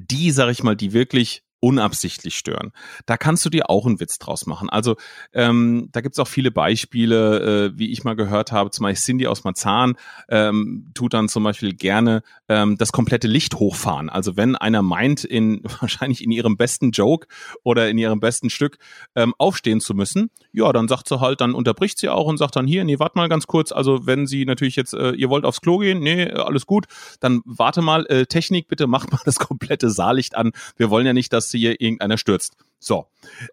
die, 0.00 0.30
sag 0.30 0.50
ich 0.50 0.62
mal, 0.62 0.76
die 0.76 0.92
wirklich 0.92 1.42
unabsichtlich 1.61 2.37
stören. 2.37 2.73
Da 3.07 3.17
kannst 3.17 3.45
du 3.45 3.50
dir 3.50 3.71
auch 3.71 3.87
einen 3.87 4.00
Witz 4.00 4.19
draus 4.19 4.47
machen. 4.47 4.71
Also 4.71 4.97
ähm, 5.33 5.88
da 5.93 6.00
gibt's 6.00 6.19
auch 6.19 6.29
viele 6.29 6.50
Beispiele, 6.50 7.73
äh, 7.73 7.79
wie 7.79 7.93
ich 7.93 8.05
mal 8.05 8.17
gehört 8.17 8.52
habe, 8.52 8.71
zum 8.71 8.85
Beispiel 8.85 9.05
Cindy 9.05 9.26
aus 9.26 9.45
Marzahn 9.45 9.95
ähm, 10.29 10.90
tut 10.95 11.14
dann 11.14 11.29
zum 11.29 11.45
Beispiel 11.45 11.75
gerne 11.75 12.23
ähm, 12.49 12.76
das 12.79 12.93
komplette 12.93 13.29
Licht 13.29 13.57
hochfahren. 13.57 14.09
Also 14.09 14.37
wenn 14.37 14.57
einer 14.57 14.83
meint, 14.83 15.25
in 15.25 15.62
wahrscheinlich 15.81 16.25
in 16.25 16.31
ihrem 16.31 16.57
besten 16.57 16.90
Joke 16.90 17.26
oder 17.62 17.88
in 17.88 17.99
ihrem 17.99 18.21
besten 18.21 18.50
Stück 18.50 18.79
ähm, 19.14 19.35
aufstehen 19.38 19.81
zu 19.81 19.95
müssen, 19.95 20.31
ja, 20.52 20.73
dann 20.73 20.88
sagt 20.88 21.09
sie 21.09 21.21
halt, 21.21 21.40
dann 21.40 21.55
unterbricht 21.55 21.99
sie 21.99 22.09
auch 22.09 22.26
und 22.26 22.38
sagt 22.38 22.57
dann 22.57 22.67
hier, 22.67 22.85
nee, 22.85 22.99
warte 22.99 23.19
mal 23.19 23.29
ganz 23.29 23.47
kurz. 23.47 23.71
Also 23.73 24.07
wenn 24.07 24.26
sie 24.26 24.45
natürlich 24.45 24.76
jetzt, 24.76 24.95
äh, 24.95 25.12
ihr 25.12 25.29
wollt 25.29 25.45
aufs 25.45 25.61
Klo 25.61 25.79
gehen, 25.79 26.00
nee, 26.00 26.31
alles 26.31 26.67
gut, 26.67 26.87
dann 27.21 27.43
warte 27.45 27.83
mal, 27.83 28.07
äh, 28.07 28.26
Technik, 28.26 28.69
bitte 28.69 28.87
macht 28.87 29.12
mal 29.12 29.21
das 29.25 29.38
komplette 29.38 29.90
Saallicht 29.90 30.37
an. 30.37 30.52
Wir 30.76 30.90
wollen 30.90 31.07
ja 31.07 31.12
nicht, 31.12 31.33
dass 31.33 31.50
hier 31.59 31.80
irgendeiner 31.80 32.19
stürzt. 32.19 32.57
So. 32.78 33.07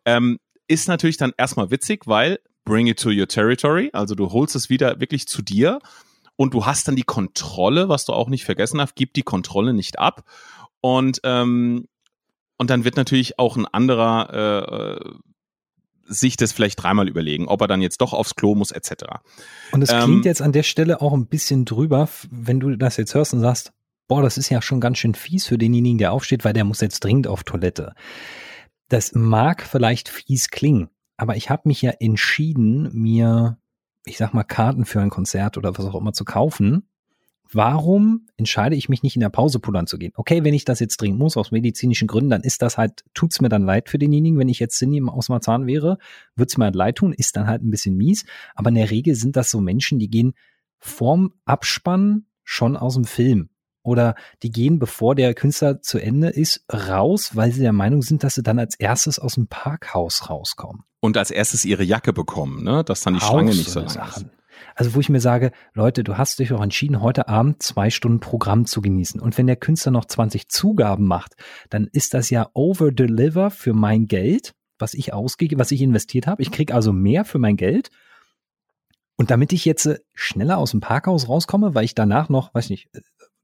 Ähm, 0.05 0.39
ist 0.67 0.87
natürlich 0.87 1.17
dann 1.17 1.33
erstmal 1.37 1.71
witzig, 1.71 2.07
weil 2.07 2.39
bring 2.65 2.87
it 2.87 2.99
to 2.99 3.09
your 3.09 3.27
territory, 3.27 3.89
also 3.93 4.13
du 4.13 4.31
holst 4.31 4.55
es 4.55 4.69
wieder 4.69 4.99
wirklich 4.99 5.27
zu 5.27 5.41
dir 5.41 5.79
und 6.35 6.53
du 6.53 6.65
hast 6.65 6.87
dann 6.87 6.97
die 6.97 7.03
Kontrolle, 7.03 7.87
was 7.87 8.03
du 8.03 8.13
auch 8.13 8.27
nicht 8.27 8.43
vergessen 8.43 8.81
hast, 8.81 8.95
gib 8.95 9.13
die 9.13 9.23
Kontrolle 9.23 9.73
nicht 9.73 9.99
ab 9.99 10.25
und 10.81 11.21
ähm, 11.23 11.87
und 12.57 12.69
dann 12.69 12.83
wird 12.83 12.97
natürlich 12.97 13.39
auch 13.39 13.55
ein 13.55 13.67
anderer 13.67 14.99
äh, 14.99 15.11
sich 16.07 16.37
das 16.37 16.51
vielleicht 16.51 16.81
dreimal 16.81 17.07
überlegen, 17.07 17.47
ob 17.47 17.61
er 17.61 17.67
dann 17.67 17.81
jetzt 17.81 18.01
doch 18.01 18.13
aufs 18.13 18.35
Klo 18.35 18.55
muss, 18.55 18.71
etc. 18.71 19.05
Und 19.71 19.81
es 19.81 19.89
klingt 19.89 20.07
ähm, 20.07 20.21
jetzt 20.23 20.41
an 20.41 20.51
der 20.51 20.63
Stelle 20.63 21.01
auch 21.01 21.13
ein 21.13 21.27
bisschen 21.27 21.65
drüber, 21.65 22.09
wenn 22.31 22.59
du 22.59 22.75
das 22.75 22.97
jetzt 22.97 23.13
hörst 23.13 23.33
und 23.33 23.41
sagst, 23.41 23.73
boah, 24.07 24.21
das 24.21 24.37
ist 24.37 24.49
ja 24.49 24.61
schon 24.61 24.79
ganz 24.79 24.97
schön 24.97 25.15
fies 25.15 25.45
für 25.45 25.57
denjenigen, 25.57 25.97
der 25.97 26.13
aufsteht, 26.13 26.45
weil 26.45 26.53
der 26.53 26.63
muss 26.63 26.81
jetzt 26.81 27.03
dringend 27.03 27.27
auf 27.27 27.43
Toilette. 27.43 27.93
Das 28.89 29.13
mag 29.13 29.63
vielleicht 29.63 30.09
fies 30.09 30.49
klingen, 30.49 30.89
aber 31.17 31.35
ich 31.35 31.49
habe 31.49 31.63
mich 31.65 31.81
ja 31.81 31.91
entschieden, 31.99 32.89
mir, 32.93 33.57
ich 34.05 34.17
sag 34.17 34.33
mal, 34.33 34.43
Karten 34.43 34.85
für 34.85 35.01
ein 35.01 35.09
Konzert 35.09 35.57
oder 35.57 35.77
was 35.77 35.85
auch 35.85 35.99
immer 35.99 36.13
zu 36.13 36.23
kaufen. 36.23 36.87
Warum 37.49 38.27
entscheide 38.35 38.75
ich 38.75 38.89
mich 38.89 39.03
nicht 39.03 39.15
in 39.15 39.21
der 39.21 39.29
Pause 39.29 39.59
pullern 39.59 39.87
zu 39.87 39.97
gehen? 39.97 40.11
Okay, 40.15 40.43
wenn 40.43 40.53
ich 40.53 40.65
das 40.65 40.81
jetzt 40.81 40.97
dringend 40.97 41.19
muss, 41.19 41.37
aus 41.37 41.51
medizinischen 41.51 42.07
Gründen, 42.07 42.29
dann 42.29 42.41
ist 42.41 42.61
das 42.61 42.77
halt, 42.77 43.05
tut's 43.13 43.39
mir 43.39 43.47
dann 43.47 43.63
leid 43.63 43.87
für 43.87 43.97
denjenigen. 43.97 44.37
Wenn 44.37 44.49
ich 44.49 44.59
jetzt 44.59 44.77
Cindy 44.77 45.01
aus 45.07 45.29
Marzahn 45.29 45.65
wäre, 45.65 45.97
wird's 46.35 46.57
mir 46.57 46.65
halt 46.65 46.75
leid 46.75 46.97
tun, 46.97 47.13
ist 47.13 47.37
dann 47.37 47.47
halt 47.47 47.63
ein 47.63 47.71
bisschen 47.71 47.95
mies. 47.95 48.25
Aber 48.53 48.67
in 48.67 48.75
der 48.75 48.91
Regel 48.91 49.15
sind 49.15 49.37
das 49.37 49.49
so 49.49 49.61
Menschen, 49.61 49.97
die 49.97 50.09
gehen 50.09 50.33
vorm 50.77 51.33
Abspann 51.45 52.25
schon 52.43 52.75
aus 52.75 52.95
dem 52.95 53.05
Film 53.05 53.49
oder 53.87 54.15
die 54.43 54.51
gehen, 54.51 54.79
bevor 54.79 55.15
der 55.15 55.33
Künstler 55.33 55.81
zu 55.81 55.97
Ende 55.97 56.27
ist, 56.27 56.65
raus, 56.71 57.35
weil 57.35 57.51
sie 57.51 57.61
der 57.61 57.73
Meinung 57.73 58.01
sind, 58.01 58.23
dass 58.23 58.35
sie 58.35 58.43
dann 58.43 58.59
als 58.59 58.75
erstes 58.75 59.17
aus 59.17 59.35
dem 59.35 59.47
Parkhaus 59.47 60.29
rauskommen. 60.29 60.83
Und 60.99 61.17
als 61.17 61.31
erstes 61.31 61.63
ihre 61.65 61.83
Jacke 61.83 62.11
bekommen, 62.13 62.63
ne? 62.63 62.83
dass 62.83 63.01
dann 63.01 63.15
die 63.15 63.21
Auch 63.21 63.29
Schlange 63.31 63.51
nicht 63.51 63.69
so 63.69 63.79
lang 63.79 63.89
Sachen. 63.89 64.25
ist. 64.25 64.31
Also 64.75 64.93
wo 64.93 64.99
ich 64.99 65.09
mir 65.09 65.21
sage, 65.21 65.51
Leute, 65.73 66.03
du 66.03 66.17
hast 66.17 66.39
dich 66.39 66.51
auch 66.51 66.61
entschieden, 66.61 67.01
heute 67.01 67.27
Abend 67.27 67.63
zwei 67.63 67.89
Stunden 67.89 68.19
Programm 68.19 68.65
zu 68.65 68.81
genießen. 68.81 69.21
Und 69.21 69.37
wenn 69.37 69.47
der 69.47 69.55
Künstler 69.55 69.91
noch 69.91 70.05
20 70.05 70.49
Zugaben 70.49 71.05
macht, 71.05 71.35
dann 71.69 71.87
ist 71.91 72.13
das 72.13 72.29
ja 72.29 72.49
over-deliver 72.53 73.51
für 73.51 73.73
mein 73.73 74.07
Geld, 74.07 74.53
was 74.79 74.93
ich 74.93 75.13
ausgebe, 75.13 75.57
was 75.59 75.71
ich 75.71 75.81
investiert 75.81 76.27
habe. 76.27 76.41
Ich 76.41 76.51
kriege 76.51 76.73
also 76.73 76.91
mehr 76.91 77.23
für 77.25 77.39
mein 77.39 77.55
Geld. 77.57 77.89
Und 79.15 79.31
damit 79.31 79.51
ich 79.51 79.65
jetzt 79.65 79.87
äh, 79.87 79.99
schneller 80.13 80.57
aus 80.57 80.71
dem 80.71 80.79
Parkhaus 80.79 81.27
rauskomme, 81.27 81.73
weil 81.73 81.85
ich 81.85 81.95
danach 81.95 82.29
noch, 82.29 82.53
weiß 82.53 82.69
nicht, 82.69 82.89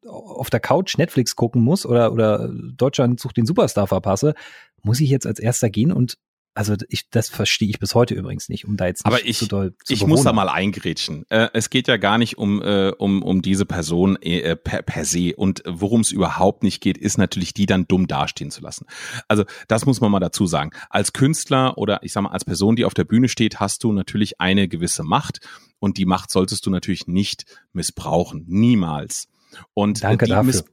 auf 0.07 0.49
der 0.49 0.59
Couch 0.59 0.97
Netflix 0.97 1.35
gucken 1.35 1.61
muss 1.61 1.85
oder, 1.85 2.11
oder 2.11 2.49
Deutschland 2.53 3.19
sucht 3.19 3.37
den 3.37 3.45
Superstar 3.45 3.87
verpasse, 3.87 4.33
muss 4.81 4.99
ich 4.99 5.09
jetzt 5.09 5.27
als 5.27 5.39
erster 5.39 5.69
gehen 5.69 5.91
und 5.91 6.17
also 6.55 6.75
ich, 6.89 7.09
das 7.09 7.29
verstehe 7.29 7.69
ich 7.69 7.79
bis 7.79 7.95
heute 7.95 8.13
übrigens 8.13 8.47
nicht, 8.47 8.65
um 8.65 8.77
da 8.77 8.85
jetzt 8.85 9.05
nicht 9.05 9.05
Aber 9.07 9.25
ich, 9.25 9.37
zu 9.37 9.47
doll 9.47 9.75
zu 9.83 9.93
Ich 9.93 10.05
muss 10.05 10.23
da 10.23 10.33
mal 10.33 10.49
eingrätschen. 10.49 11.25
Äh, 11.29 11.49
es 11.53 11.69
geht 11.69 11.87
ja 11.87 11.97
gar 11.97 12.17
nicht 12.17 12.37
um, 12.37 12.61
äh, 12.61 12.91
um, 12.97 13.23
um 13.23 13.41
diese 13.41 13.65
Person 13.65 14.17
äh, 14.21 14.55
per, 14.55 14.83
per 14.83 15.05
se. 15.05 15.35
Und 15.35 15.63
worum 15.67 16.01
es 16.01 16.11
überhaupt 16.11 16.63
nicht 16.63 16.81
geht, 16.81 16.97
ist 16.97 17.17
natürlich, 17.17 17.53
die 17.53 17.65
dann 17.65 17.87
dumm 17.87 18.07
dastehen 18.07 18.51
zu 18.51 18.61
lassen. 18.61 18.85
Also 19.27 19.45
das 19.67 19.85
muss 19.85 19.99
man 19.99 20.11
mal 20.11 20.19
dazu 20.19 20.45
sagen. 20.45 20.71
Als 20.89 21.13
Künstler 21.13 21.77
oder 21.77 22.03
ich 22.03 22.13
sag 22.13 22.21
mal, 22.21 22.29
als 22.29 22.45
Person, 22.45 22.75
die 22.75 22.85
auf 22.85 22.93
der 22.93 23.05
Bühne 23.05 23.29
steht, 23.29 23.59
hast 23.59 23.83
du 23.83 23.91
natürlich 23.91 24.39
eine 24.39 24.67
gewisse 24.67 25.03
Macht. 25.03 25.39
Und 25.79 25.97
die 25.97 26.05
Macht 26.05 26.31
solltest 26.31 26.65
du 26.65 26.69
natürlich 26.69 27.07
nicht 27.07 27.45
missbrauchen. 27.73 28.45
Niemals. 28.47 29.27
Und 29.73 30.03
Danke 30.03 30.25
dafür. 30.25 30.63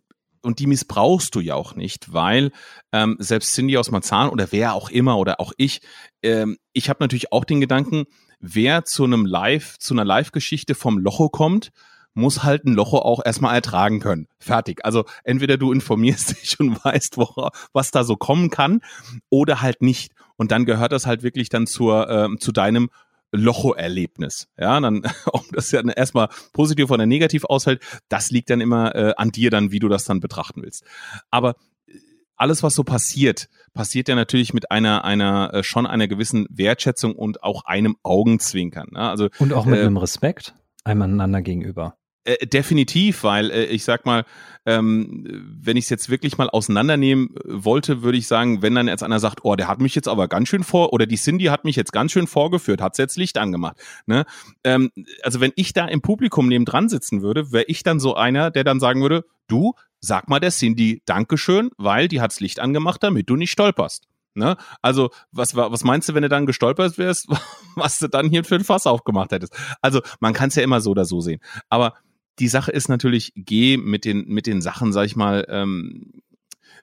und 0.43 0.59
die 0.59 0.67
missbrauchst 0.67 1.35
du 1.35 1.41
ja 1.41 1.55
auch 1.55 1.75
nicht, 1.75 2.13
weil 2.13 2.53
ähm, 2.93 3.17
selbst 3.19 3.55
Cindy 3.55 3.77
aus 3.77 3.91
Marzahn 3.91 4.29
oder 4.31 4.49
wer 4.51 4.75
auch 4.75 4.91
immer 4.91 5.19
oder 5.19 5.41
auch 5.41 5.53
ich, 5.57 5.81
ähm, 6.23 6.59
ich 6.73 6.89
habe 6.89 7.03
natürlich 7.03 7.33
auch 7.33 7.45
den 7.45 7.61
Gedanken, 7.61 8.05
wer 8.41 8.85
zu 8.85 9.05
einem 9.05 9.27
Live, 9.27 9.79
zu 9.79 9.95
einer 9.95 10.05
Live-Geschichte 10.05 10.75
vom 10.75 10.99
Locho 10.99 11.29
kommt, 11.29 11.71
muss 12.15 12.43
halt 12.43 12.65
ein 12.65 12.75
Locho 12.75 12.99
auch 12.99 13.25
erstmal 13.25 13.55
ertragen 13.55 14.01
können. 14.01 14.27
Fertig. 14.39 14.85
Also 14.85 15.05
entweder 15.25 15.57
du 15.57 15.73
informierst 15.73 16.31
dich 16.43 16.59
und 16.59 16.85
weißt, 16.85 17.17
wo, 17.17 17.49
was 17.73 17.91
da 17.91 18.05
so 18.05 18.17
kommen 18.17 18.51
kann, 18.51 18.81
oder 19.29 19.61
halt 19.61 19.83
nicht. 19.83 20.13
Und 20.37 20.51
dann 20.51 20.65
gehört 20.65 20.93
das 20.93 21.07
halt 21.07 21.23
wirklich 21.23 21.49
dann 21.51 21.67
zur, 21.67 22.09
ähm, 22.09 22.41
zu 22.41 22.53
deinem 22.53 22.91
Locho-Erlebnis. 23.33 24.49
Ja, 24.59 24.81
dann, 24.81 25.03
ob 25.27 25.45
das 25.53 25.71
ja 25.71 25.81
erstmal 25.81 26.29
positiv 26.53 26.91
oder 26.91 27.07
negativ 27.07 27.45
ausfällt, 27.45 27.83
das 28.09 28.31
liegt 28.31 28.51
dann 28.51 28.61
immer 28.61 28.95
äh, 28.95 29.15
an 29.17 29.31
dir 29.31 29.51
dann, 29.51 29.73
wie 29.73 29.79
du 29.79 29.89
das 29.89 30.05
dann 30.05 30.21
betrachten 30.21 30.63
willst. 30.63 30.85
Aber 31.31 31.57
äh, 31.87 31.93
alles, 32.37 32.63
was 32.63 32.75
so 32.75 32.85
passiert, 32.85 33.49
passiert 33.73 34.09
ja 34.09 34.15
natürlich 34.15 34.55
mit 34.55 34.71
einer, 34.71 35.05
einer, 35.05 35.55
äh, 35.55 35.63
schon 35.63 35.87
einer 35.87 36.09
gewissen 36.09 36.47
Wertschätzung 36.51 37.15
und 37.15 37.43
auch 37.43 37.65
einem 37.65 37.97
Augenzwinkern. 38.03 38.89
Ne? 38.93 39.09
Also, 39.09 39.29
und 39.39 39.53
auch 39.53 39.67
mit 39.67 39.79
äh, 39.79 39.83
einem 39.83 39.97
Respekt 39.97 40.55
einem 40.85 41.03
einander 41.03 41.43
gegenüber. 41.43 41.97
Äh, 42.25 42.47
definitiv, 42.47 43.25
weil 43.25 43.51
äh, 43.51 43.65
ich 43.65 43.83
sag 43.83 44.05
mal, 44.05 44.27
ähm, 44.67 45.25
wenn 45.63 45.79
ich 45.79 45.85
es 45.85 45.91
jetzt 45.91 46.11
wirklich 46.11 46.37
mal 46.37 46.51
auseinandernehmen 46.51 47.31
äh, 47.35 47.65
wollte, 47.65 48.03
würde 48.03 48.19
ich 48.19 48.27
sagen, 48.27 48.61
wenn 48.61 48.75
dann 48.75 48.89
jetzt 48.89 49.03
einer 49.03 49.19
sagt, 49.19 49.41
oh, 49.43 49.57
der 49.57 49.69
hat 49.69 49.81
mich 49.81 49.95
jetzt 49.95 50.07
aber 50.07 50.29
ganz 50.29 50.51
schön 50.51 50.63
vor, 50.63 50.93
oder 50.93 51.07
die 51.07 51.17
Cindy 51.17 51.47
hat 51.47 51.65
mich 51.65 51.77
jetzt 51.77 51.95
ganz 51.95 52.13
schön 52.13 52.27
vorgeführt, 52.27 52.83
hat 52.83 52.99
jetzt 52.99 53.17
Licht 53.17 53.39
angemacht. 53.39 53.79
Ne? 54.05 54.27
Ähm, 54.65 54.91
also 55.23 55.41
wenn 55.41 55.53
ich 55.57 55.73
da 55.73 55.87
im 55.87 56.03
Publikum 56.03 56.49
neben 56.49 56.67
dran 56.67 56.91
sitzen 56.91 57.23
würde, 57.23 57.53
wäre 57.53 57.65
ich 57.69 57.85
dann 57.85 58.01
so 58.01 58.15
einer, 58.15 58.51
der 58.51 58.65
dann 58.65 58.81
sagen 58.81 59.01
würde, 59.01 59.25
du, 59.47 59.73
sag 60.01 60.29
mal 60.29 60.41
der 60.41 60.51
Cindy 60.51 61.03
Dankeschön, 61.07 61.71
weil 61.79 62.07
die 62.07 62.21
hat's 62.21 62.41
Licht 62.41 62.61
angemacht, 62.61 63.03
damit 63.03 63.31
du 63.31 63.37
nicht 63.37 63.51
stolperst. 63.51 64.09
Ne? 64.35 64.59
Also, 64.83 65.11
was, 65.33 65.57
was 65.57 65.85
meinst 65.85 66.09
du, 66.09 66.15
wenn 66.15 66.23
du 66.23 66.29
dann 66.29 66.45
gestolpert 66.45 66.99
wärst, 66.99 67.29
was 67.77 67.99
du 67.99 68.09
dann 68.09 68.29
hier 68.29 68.45
für 68.45 68.57
ein 68.57 68.65
Fass 68.65 68.87
aufgemacht 68.87 69.33
hättest? 69.33 69.57
Also, 69.81 70.03
man 70.21 70.35
kann 70.35 70.49
es 70.49 70.55
ja 70.55 70.63
immer 70.63 70.83
so 70.83 70.91
oder 70.91 71.07
so 71.07 71.21
sehen. 71.21 71.41
Aber 71.71 71.95
die 72.41 72.49
Sache 72.49 72.73
ist 72.73 72.89
natürlich, 72.89 73.33
geh 73.37 73.77
mit 73.77 74.05
den, 74.05 74.27
mit 74.27 74.47
den 74.47 74.63
Sachen, 74.63 74.93
sag 74.93 75.05
ich 75.05 75.15
mal, 75.15 75.47
ähm, 75.49 76.23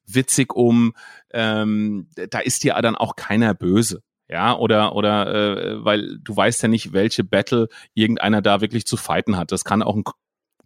witzig 0.05 0.55
um. 0.55 0.93
Ähm, 1.31 2.07
da 2.29 2.39
ist 2.39 2.63
dir 2.63 2.75
dann 2.81 2.95
auch 2.95 3.15
keiner 3.15 3.53
böse. 3.53 4.03
Ja, 4.29 4.57
oder, 4.57 4.95
oder 4.95 5.33
äh, 5.33 5.85
weil 5.85 6.19
du 6.19 6.35
weißt 6.35 6.61
ja 6.61 6.67
nicht, 6.67 6.91
welche 6.93 7.23
Battle 7.23 7.69
irgendeiner 7.93 8.41
da 8.41 8.61
wirklich 8.61 8.85
zu 8.85 8.97
fighten 8.97 9.37
hat. 9.37 9.51
Das 9.51 9.63
kann 9.63 9.81
auch 9.81 9.95
ein 9.95 10.03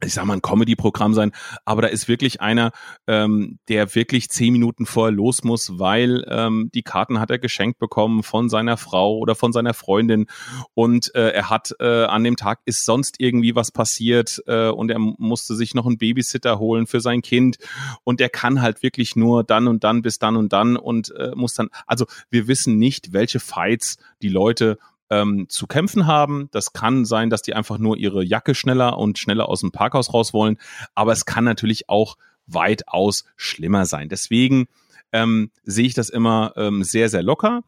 ich 0.03 0.13
sag 0.13 0.25
mal, 0.25 0.33
ein 0.33 0.41
Comedy-Programm 0.41 1.13
sein, 1.13 1.31
aber 1.65 1.83
da 1.83 1.87
ist 1.87 2.07
wirklich 2.07 2.41
einer, 2.41 2.71
ähm, 3.07 3.59
der 3.67 3.93
wirklich 3.95 4.29
zehn 4.29 4.51
Minuten 4.51 4.85
vorher 4.85 5.11
los 5.11 5.43
muss, 5.43 5.79
weil 5.79 6.25
ähm, 6.27 6.69
die 6.73 6.83
Karten 6.83 7.19
hat 7.19 7.29
er 7.31 7.39
geschenkt 7.39 7.79
bekommen 7.79 8.23
von 8.23 8.49
seiner 8.49 8.77
Frau 8.77 9.17
oder 9.17 9.35
von 9.35 9.53
seiner 9.53 9.73
Freundin. 9.73 10.27
Und 10.73 11.13
äh, 11.15 11.29
er 11.29 11.49
hat 11.49 11.75
äh, 11.79 12.05
an 12.05 12.23
dem 12.23 12.35
Tag 12.35 12.59
ist 12.65 12.85
sonst 12.85 13.15
irgendwie 13.19 13.55
was 13.55 13.71
passiert 13.71 14.41
äh, 14.47 14.69
und 14.69 14.89
er 14.89 14.99
musste 14.99 15.55
sich 15.55 15.73
noch 15.75 15.85
einen 15.85 15.97
Babysitter 15.97 16.59
holen 16.59 16.87
für 16.87 17.01
sein 17.01 17.21
Kind. 17.21 17.57
Und 18.03 18.19
der 18.19 18.29
kann 18.29 18.61
halt 18.61 18.83
wirklich 18.83 19.15
nur 19.15 19.43
dann 19.43 19.67
und 19.67 19.83
dann 19.83 20.01
bis 20.01 20.19
dann 20.19 20.35
und 20.35 20.53
dann 20.53 20.77
und 20.77 21.13
äh, 21.15 21.31
muss 21.35 21.53
dann, 21.53 21.69
also 21.85 22.05
wir 22.29 22.47
wissen 22.47 22.77
nicht, 22.77 23.13
welche 23.13 23.39
Fights 23.39 23.97
die 24.21 24.29
Leute 24.29 24.77
ähm, 25.11 25.47
zu 25.49 25.67
kämpfen 25.67 26.07
haben. 26.07 26.49
Das 26.51 26.73
kann 26.73 27.05
sein, 27.05 27.29
dass 27.29 27.43
die 27.43 27.53
einfach 27.53 27.77
nur 27.77 27.97
ihre 27.97 28.23
Jacke 28.23 28.55
schneller 28.55 28.97
und 28.97 29.19
schneller 29.19 29.47
aus 29.47 29.59
dem 29.59 29.71
Parkhaus 29.71 30.13
raus 30.13 30.33
wollen. 30.33 30.57
Aber 30.95 31.11
es 31.11 31.25
kann 31.25 31.43
natürlich 31.43 31.89
auch 31.89 32.17
weitaus 32.47 33.25
schlimmer 33.35 33.85
sein. 33.85 34.09
Deswegen 34.09 34.67
ähm, 35.11 35.51
sehe 35.63 35.85
ich 35.85 35.93
das 35.93 36.09
immer 36.09 36.53
ähm, 36.55 36.83
sehr, 36.83 37.09
sehr 37.09 37.21
locker. 37.21 37.61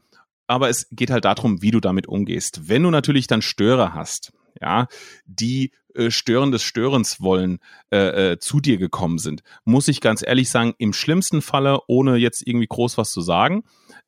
Aber 0.48 0.70
es 0.70 0.88
geht 0.92 1.12
halt 1.12 1.26
darum, 1.26 1.62
wie 1.62 1.72
du 1.72 1.80
damit 1.80 2.08
umgehst. 2.08 2.68
Wenn 2.68 2.84
du 2.84 2.90
natürlich 2.90 3.28
dann 3.28 3.42
Störer 3.42 3.94
hast, 3.94 4.32
ja, 4.62 4.88
die 5.26 5.72
äh, 5.96 6.12
Stören 6.12 6.52
des 6.52 6.64
Störens 6.64 7.22
wollen 7.22 7.60
äh, 7.92 8.32
äh, 8.34 8.40
zu 8.40 8.60
dir 8.60 8.78
gekommen 8.78 9.18
sind, 9.18 9.44
muss 9.66 9.88
ich 9.88 10.02
ganz 10.02 10.24
ehrlich 10.26 10.50
sagen, 10.50 10.74
im 10.78 10.94
schlimmsten 10.94 11.42
Falle, 11.42 11.80
ohne 11.88 12.18
jetzt 12.18 12.46
irgendwie 12.46 12.68
groß 12.68 12.98
was 12.98 13.12
zu 13.12 13.22
sagen, 13.22 13.64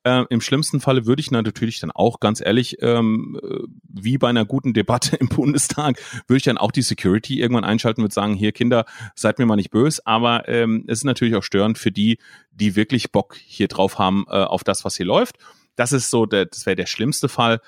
äh, 0.05 0.23
Im 0.29 0.39
schlimmsten 0.39 0.81
Falle 0.81 1.07
würde 1.07 1.19
ich 1.19 1.31
natürlich 1.31 1.79
dann 1.79 1.89
auch 1.89 2.19
ganz 2.19 2.39
ehrlich, 2.39 2.77
ähm, 2.81 3.39
äh, 3.41 3.63
wie 3.89 4.19
bei 4.19 4.29
einer 4.29 4.45
guten 4.45 4.73
Debatte 4.73 5.15
im 5.19 5.29
Bundestag, 5.29 5.99
würde 6.27 6.37
ich 6.37 6.43
dann 6.43 6.59
auch 6.59 6.71
die 6.71 6.83
Security 6.83 7.39
irgendwann 7.41 7.63
einschalten 7.63 8.03
und 8.03 8.13
sagen, 8.13 8.35
hier 8.35 8.51
Kinder, 8.51 8.85
seid 9.15 9.39
mir 9.39 9.47
mal 9.47 9.55
nicht 9.55 9.71
böse, 9.71 10.03
aber 10.05 10.47
ähm, 10.47 10.83
es 10.87 10.99
ist 10.99 11.05
natürlich 11.05 11.35
auch 11.35 11.43
störend 11.43 11.79
für 11.79 11.91
die, 11.91 12.19
die 12.51 12.75
wirklich 12.75 13.11
Bock 13.11 13.35
hier 13.35 13.67
drauf 13.67 13.97
haben, 13.97 14.27
auf 14.27 14.63
das, 14.63 14.85
was 14.85 14.95
hier 14.95 15.05
läuft. 15.05 15.37
Das 15.75 15.91
ist 15.91 16.09
so, 16.09 16.25
der, 16.25 16.45
das 16.45 16.65
wäre 16.65 16.75
der 16.75 16.85
schlimmste 16.85 17.27
Fall. 17.27 17.59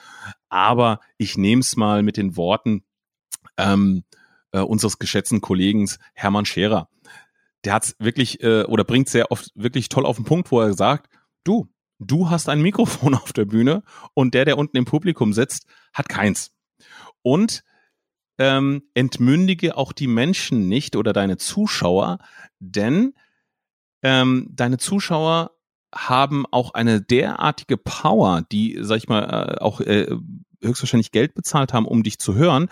Aber 0.49 1.01
ich 1.17 1.38
nehme 1.38 1.60
es 1.60 1.75
mal 1.75 2.03
mit 2.03 2.15
den 2.15 2.38
Worten 2.38 2.84
ähm, 3.58 4.04
äh, 4.52 4.60
unseres 4.60 5.00
geschätzten 5.00 5.41
Kollegen 5.41 5.89
Hermann 6.13 6.46
Scherer. 6.46 6.89
Der 7.63 7.74
hat 7.74 7.84
es 7.86 7.96
wirklich 8.00 8.41
äh, 8.43 8.63
oder 8.63 8.84
bringt 8.84 9.10
sehr 9.10 9.32
oft 9.32 9.52
wirklich 9.56 9.89
toll 9.89 10.06
auf 10.06 10.17
den 10.17 10.26
Punkt, 10.26 10.52
wo 10.52 10.62
er 10.62 10.74
sagt, 10.74 11.10
du, 11.43 11.67
du 12.00 12.30
hast 12.30 12.50
ein 12.50 12.62
Mikrofon 12.62 13.13
auf 13.15 13.34
der 13.34 13.46
Bühne 13.46 13.84
und 14.13 14.34
der, 14.34 14.46
der 14.46 14.58
unten 14.58 14.78
im 14.78 14.86
Publikum 14.86 15.34
sitzt, 15.34 15.65
hat 15.93 16.10
keins. 16.10 16.52
Und 17.22 17.63
ähm, 18.39 18.84
entmündige 18.93 19.76
auch 19.78 19.91
die 19.91 20.08
Menschen 20.08 20.67
nicht 20.67 20.96
oder 20.96 21.12
deine 21.12 21.38
Zuschauer, 21.38 22.20
denn 22.60 23.13
ähm, 24.04 24.48
deine 24.52 24.78
Zuschauer 24.78 25.52
haben 25.93 26.46
auch 26.52 26.74
eine 26.74 27.02
derartige 27.02 27.78
Power, 27.78 28.43
die, 28.52 28.78
sag 28.82 28.98
ich 28.98 29.08
mal, 29.08 29.24
äh, 29.24 29.60
auch 29.60 29.82
äh, 29.82 30.15
höchstwahrscheinlich 30.62 31.12
Geld 31.12 31.34
bezahlt 31.34 31.74
haben, 31.74 31.86
um 31.86 32.04
dich 32.04 32.20
zu 32.20 32.36
hören, 32.36 32.70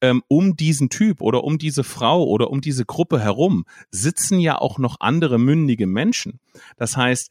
ähm, 0.00 0.22
um 0.28 0.56
diesen 0.56 0.90
Typ 0.90 1.20
oder 1.20 1.44
um 1.44 1.58
diese 1.58 1.84
Frau 1.84 2.24
oder 2.24 2.50
um 2.50 2.60
diese 2.60 2.84
Gruppe 2.84 3.20
herum 3.20 3.64
sitzen 3.90 4.40
ja 4.40 4.58
auch 4.58 4.78
noch 4.78 5.00
andere 5.00 5.38
mündige 5.38 5.86
Menschen. 5.86 6.40
Das 6.76 6.96
heißt, 6.96 7.30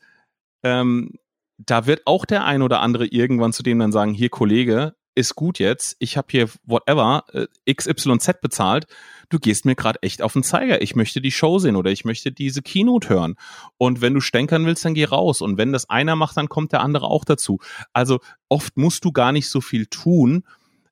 ähm, 0.63 1.13
da 1.58 1.86
wird 1.86 2.02
auch 2.06 2.26
der 2.26 2.46
ein 2.46 2.62
oder 2.62 2.82
andere 2.82 3.08
irgendwann 3.08 3.54
zu 3.54 3.63
dem 3.63 3.80
dann 3.80 3.91
sagen, 3.91 4.13
hier 4.13 4.30
Kollege, 4.30 4.96
ist 5.17 5.36
gut 5.36 5.58
jetzt, 5.58 5.95
ich 5.99 6.15
habe 6.15 6.27
hier 6.30 6.47
whatever, 6.63 7.25
äh, 7.34 7.47
XYZ 7.73 8.39
bezahlt, 8.39 8.86
du 9.30 9.39
gehst 9.39 9.65
mir 9.65 9.75
gerade 9.75 10.01
echt 10.03 10.21
auf 10.21 10.34
den 10.34 10.43
Zeiger, 10.43 10.82
ich 10.82 10.95
möchte 10.95 11.21
die 11.21 11.32
Show 11.32 11.58
sehen 11.58 11.75
oder 11.75 11.91
ich 11.91 12.06
möchte 12.06 12.32
diese 12.32 12.62
Keynote 12.62 13.10
hören. 13.10 13.36
Und 13.77 13.99
wenn 13.99 14.13
du 14.13 14.21
stänkern 14.21 14.65
willst, 14.65 14.86
dann 14.86 14.93
geh 14.93 15.06
raus. 15.06 15.41
Und 15.41 15.58
wenn 15.58 15.73
das 15.73 15.89
einer 15.89 16.15
macht, 16.15 16.38
dann 16.38 16.49
kommt 16.49 16.71
der 16.71 16.82
andere 16.82 17.08
auch 17.08 17.25
dazu. 17.25 17.60
Also 17.93 18.19
oft 18.47 18.77
musst 18.77 19.03
du 19.06 19.12
gar 19.12 19.32
nicht 19.32 19.49
so 19.49 19.60
viel 19.60 19.88
tun, 19.88 20.43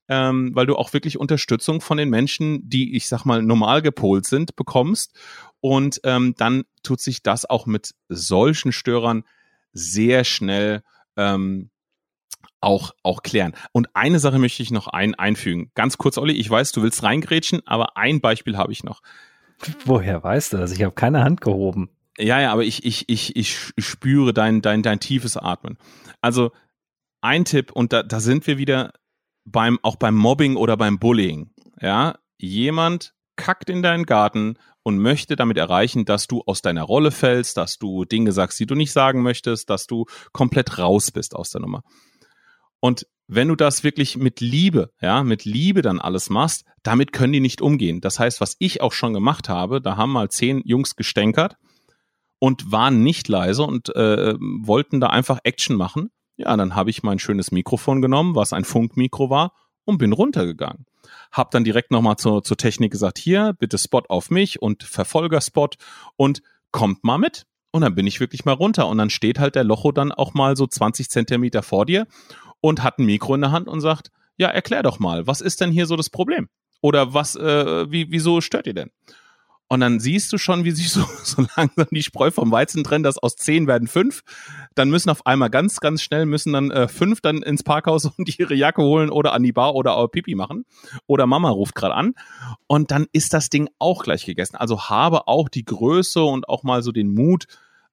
ähm, 0.07 0.51
weil 0.55 0.65
du 0.65 0.75
auch 0.75 0.91
wirklich 0.93 1.19
Unterstützung 1.19 1.79
von 1.79 1.97
den 1.97 2.09
Menschen, 2.09 2.67
die, 2.67 2.95
ich 2.95 3.07
sag 3.07 3.25
mal, 3.25 3.43
normal 3.43 3.83
gepolt 3.83 4.25
sind, 4.25 4.55
bekommst. 4.55 5.13
Und 5.61 6.01
ähm, 6.03 6.33
dann 6.35 6.63
tut 6.83 6.99
sich 6.99 7.21
das 7.21 7.47
auch 7.47 7.67
mit 7.67 7.93
solchen 8.09 8.71
Störern 8.71 9.23
sehr 9.71 10.23
schnell 10.23 10.81
ähm, 11.15 11.69
auch, 12.61 12.91
auch 13.03 13.23
klären. 13.23 13.53
Und 13.71 13.87
eine 13.93 14.19
Sache 14.19 14.39
möchte 14.39 14.63
ich 14.63 14.71
noch 14.71 14.87
ein, 14.87 15.15
einfügen. 15.15 15.71
Ganz 15.75 15.97
kurz, 15.97 16.17
Olli, 16.17 16.33
ich 16.33 16.49
weiß, 16.49 16.71
du 16.71 16.83
willst 16.83 17.03
reingrätschen, 17.03 17.61
aber 17.65 17.97
ein 17.97 18.21
Beispiel 18.21 18.57
habe 18.57 18.71
ich 18.71 18.83
noch. 18.83 19.01
Woher 19.85 20.23
weißt 20.23 20.53
du 20.53 20.57
das? 20.57 20.71
Ich 20.71 20.83
habe 20.83 20.93
keine 20.93 21.23
Hand 21.23 21.41
gehoben. 21.41 21.89
Ja, 22.17 22.39
ja, 22.39 22.51
aber 22.51 22.63
ich, 22.63 22.85
ich, 22.85 23.09
ich, 23.09 23.35
ich 23.35 23.57
spüre 23.77 24.33
dein, 24.33 24.61
dein, 24.61 24.83
dein 24.83 24.99
tiefes 24.99 25.37
Atmen. 25.37 25.77
Also 26.21 26.51
ein 27.21 27.45
Tipp, 27.45 27.71
und 27.71 27.91
da, 27.91 28.03
da 28.03 28.19
sind 28.19 28.47
wir 28.47 28.57
wieder 28.57 28.93
beim, 29.45 29.79
auch 29.81 29.95
beim 29.95 30.15
Mobbing 30.15 30.55
oder 30.55 30.77
beim 30.77 30.99
Bullying. 30.99 31.51
Ja, 31.81 32.17
jemand 32.37 33.13
kackt 33.35 33.69
in 33.69 33.81
deinen 33.81 34.05
Garten 34.05 34.57
und 34.83 34.99
möchte 34.99 35.35
damit 35.35 35.57
erreichen, 35.57 36.05
dass 36.05 36.27
du 36.27 36.43
aus 36.45 36.61
deiner 36.61 36.83
Rolle 36.83 37.11
fällst, 37.11 37.57
dass 37.57 37.79
du 37.79 38.05
Dinge 38.05 38.31
sagst, 38.31 38.59
die 38.59 38.65
du 38.65 38.75
nicht 38.75 38.91
sagen 38.91 39.23
möchtest, 39.23 39.69
dass 39.69 39.87
du 39.87 40.05
komplett 40.31 40.77
raus 40.77 41.11
bist 41.11 41.35
aus 41.35 41.49
der 41.49 41.61
Nummer. 41.61 41.81
Und 42.85 43.07
wenn 43.25 43.47
du 43.47 43.55
das 43.55 43.83
wirklich 43.83 44.15
mit 44.15 44.41
Liebe, 44.41 44.91
ja, 45.01 45.23
mit 45.23 45.43
Liebe 45.43 45.81
dann 45.81 45.99
alles 45.99 46.29
machst, 46.29 46.65
damit 46.83 47.13
können 47.13 47.33
die 47.33 47.39
nicht 47.39 47.59
umgehen. 47.59 47.99
Das 47.99 48.19
heißt, 48.19 48.39
was 48.41 48.57
ich 48.59 48.79
auch 48.81 48.93
schon 48.93 49.15
gemacht 49.15 49.49
habe, 49.49 49.81
da 49.81 49.97
haben 49.97 50.11
mal 50.11 50.29
zehn 50.29 50.61
Jungs 50.65 50.95
gestänkert 50.95 51.57
und 52.37 52.71
waren 52.71 53.01
nicht 53.01 53.27
leise 53.27 53.63
und 53.63 53.89
äh, 53.95 54.35
wollten 54.39 54.99
da 54.99 55.07
einfach 55.07 55.39
Action 55.43 55.75
machen. 55.75 56.11
Ja, 56.37 56.55
dann 56.55 56.75
habe 56.75 56.91
ich 56.91 57.01
mein 57.01 57.17
schönes 57.17 57.51
Mikrofon 57.51 58.03
genommen, 58.03 58.35
was 58.35 58.53
ein 58.53 58.65
Funkmikro 58.65 59.31
war, 59.31 59.53
und 59.85 59.97
bin 59.97 60.13
runtergegangen. 60.13 60.85
Hab 61.31 61.49
dann 61.49 61.63
direkt 61.63 61.89
nochmal 61.89 62.17
zur, 62.17 62.43
zur 62.43 62.57
Technik 62.57 62.91
gesagt, 62.91 63.17
hier, 63.17 63.53
bitte 63.57 63.79
Spot 63.79 64.03
auf 64.09 64.29
mich 64.29 64.61
und 64.61 64.83
Verfolgerspot 64.83 65.77
und 66.17 66.43
kommt 66.69 67.03
mal 67.03 67.17
mit. 67.17 67.47
Und 67.71 67.81
dann 67.81 67.95
bin 67.95 68.05
ich 68.05 68.19
wirklich 68.19 68.45
mal 68.45 68.53
runter 68.53 68.87
und 68.87 68.99
dann 68.99 69.09
steht 69.09 69.39
halt 69.39 69.55
der 69.55 69.63
Locho 69.63 69.91
dann 69.91 70.11
auch 70.11 70.35
mal 70.35 70.55
so 70.55 70.67
20 70.67 71.09
Zentimeter 71.09 71.63
vor 71.63 71.87
dir 71.87 72.05
und 72.65 72.81
hat 72.81 72.97
ein 72.97 73.05
Mikro 73.05 73.35
in 73.35 73.41
der 73.41 73.51
Hand 73.51 73.67
und 73.67 73.79
sagt, 73.79 74.11
ja, 74.37 74.47
erklär 74.47 74.81
doch 74.81 74.97
mal, 74.97 75.27
was 75.27 75.39
ist 75.39 75.61
denn 75.61 75.71
hier 75.71 75.85
so 75.85 75.95
das 75.95 76.09
Problem? 76.09 76.49
Oder 76.81 77.13
was, 77.13 77.35
äh, 77.35 77.91
wie, 77.91 78.07
wieso 78.09 78.41
stört 78.41 78.65
ihr 78.65 78.73
denn? 78.73 78.89
Und 79.67 79.79
dann 79.79 79.99
siehst 79.99 80.33
du 80.33 80.39
schon, 80.39 80.63
wie 80.63 80.71
sich 80.71 80.89
so, 80.89 81.03
so 81.23 81.45
langsam 81.55 81.87
die 81.91 82.01
Spreu 82.01 82.31
vom 82.31 82.51
Weizen 82.51 82.83
trennt, 82.83 83.05
dass 83.05 83.19
aus 83.19 83.35
zehn 83.35 83.67
werden 83.67 83.87
fünf. 83.87 84.23
Dann 84.73 84.89
müssen 84.89 85.11
auf 85.11 85.27
einmal 85.27 85.51
ganz, 85.51 85.79
ganz 85.79 86.01
schnell 86.01 86.25
müssen 86.25 86.53
dann 86.53 86.71
äh, 86.71 86.87
fünf 86.87 87.21
dann 87.21 87.43
ins 87.43 87.61
Parkhaus 87.61 88.05
und 88.17 88.39
ihre 88.39 88.55
Jacke 88.55 88.81
holen 88.81 89.11
oder 89.11 89.33
an 89.33 89.43
die 89.43 89.53
Bar 89.53 89.75
oder 89.75 89.95
auch 89.95 90.07
Pipi 90.07 90.33
machen. 90.33 90.65
Oder 91.05 91.27
Mama 91.27 91.49
ruft 91.49 91.75
gerade 91.75 91.93
an. 91.93 92.13
Und 92.65 92.89
dann 92.89 93.05
ist 93.11 93.33
das 93.33 93.49
Ding 93.49 93.69
auch 93.77 94.03
gleich 94.03 94.25
gegessen. 94.25 94.55
Also 94.55 94.89
habe 94.89 95.27
auch 95.27 95.49
die 95.49 95.65
Größe 95.65 96.23
und 96.23 96.49
auch 96.49 96.63
mal 96.63 96.81
so 96.81 96.91
den 96.91 97.13
Mut, 97.13 97.45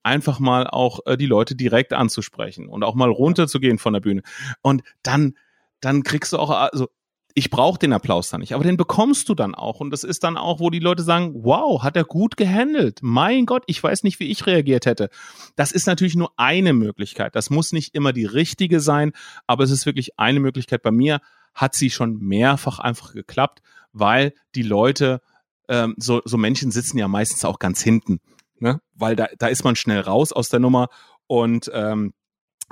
einfach 0.03 0.41
mal 0.41 0.67
auch 0.67 1.01
äh, 1.07 1.17
die 1.17 1.27
Leute 1.27 1.55
direkt 1.55 1.93
anzusprechen 1.93 2.69
und 2.69 2.83
auch 2.85 2.95
mal 2.95 3.11
runterzugehen 3.11 3.79
von 3.79 3.93
der 3.93 4.01
Bühne. 4.01 4.23
Und 4.63 4.83
dann, 5.03 5.35
dann 5.81 6.03
kriegst 6.03 6.33
du 6.33 6.39
auch, 6.39 6.51
also 6.51 6.89
ich 7.35 7.51
brauche 7.51 7.79
den 7.79 7.93
Applaus 7.93 8.29
dann 8.29 8.41
nicht, 8.41 8.55
aber 8.55 8.65
den 8.65 8.77
bekommst 8.77 9.29
du 9.29 9.35
dann 9.35 9.55
auch. 9.55 9.81
Und 9.81 9.91
das 9.91 10.05
ist 10.05 10.25
dann 10.25 10.37
auch, 10.37 10.61
wo 10.61 10.71
die 10.71 10.81
Leute 10.81 11.03
sagen, 11.03 11.33
wow, 11.45 11.83
hat 11.83 11.97
er 11.97 12.05
gut 12.05 12.37
gehandelt. 12.37 12.99
Mein 13.03 13.47
Gott, 13.47 13.65
ich 13.67 13.83
weiß 13.83 14.03
nicht, 14.03 14.21
wie 14.21 14.31
ich 14.31 14.47
reagiert 14.47 14.87
hätte. 14.87 15.09
Das 15.57 15.73
ist 15.73 15.87
natürlich 15.87 16.15
nur 16.15 16.33
eine 16.37 16.73
Möglichkeit. 16.73 17.35
Das 17.35 17.51
muss 17.51 17.73
nicht 17.73 17.95
immer 17.95 18.13
die 18.13 18.27
richtige 18.27 18.81
sein, 18.81 19.13
aber 19.47 19.65
es 19.65 19.71
ist 19.71 19.87
wirklich 19.87 20.19
eine 20.19 20.41
Möglichkeit. 20.41 20.83
Bei 20.83 20.91
mir 20.91 21.21
hat 21.55 21.75
sie 21.75 21.91
schon 21.91 22.19
mehrfach 22.19 22.79
einfach 22.79 23.13
geklappt, 23.13 23.63
weil 23.93 24.35
die 24.55 24.63
Leute, 24.63 25.21
ähm, 25.69 25.95
so, 25.99 26.21
so 26.25 26.37
Menschen 26.37 26.71
sitzen 26.71 26.99
ja 26.99 27.09
meistens 27.09 27.45
auch 27.45 27.59
ganz 27.59 27.83
hinten, 27.83 28.21
ne? 28.63 28.81
weil 28.95 29.17
da, 29.17 29.29
da 29.39 29.49
ist 29.49 29.65
man 29.65 29.77
schnell 29.77 30.01
raus 30.01 30.33
aus 30.33 30.49
der 30.49 30.61
Nummer. 30.61 30.89
Und 31.27 31.71
ähm, 31.75 32.15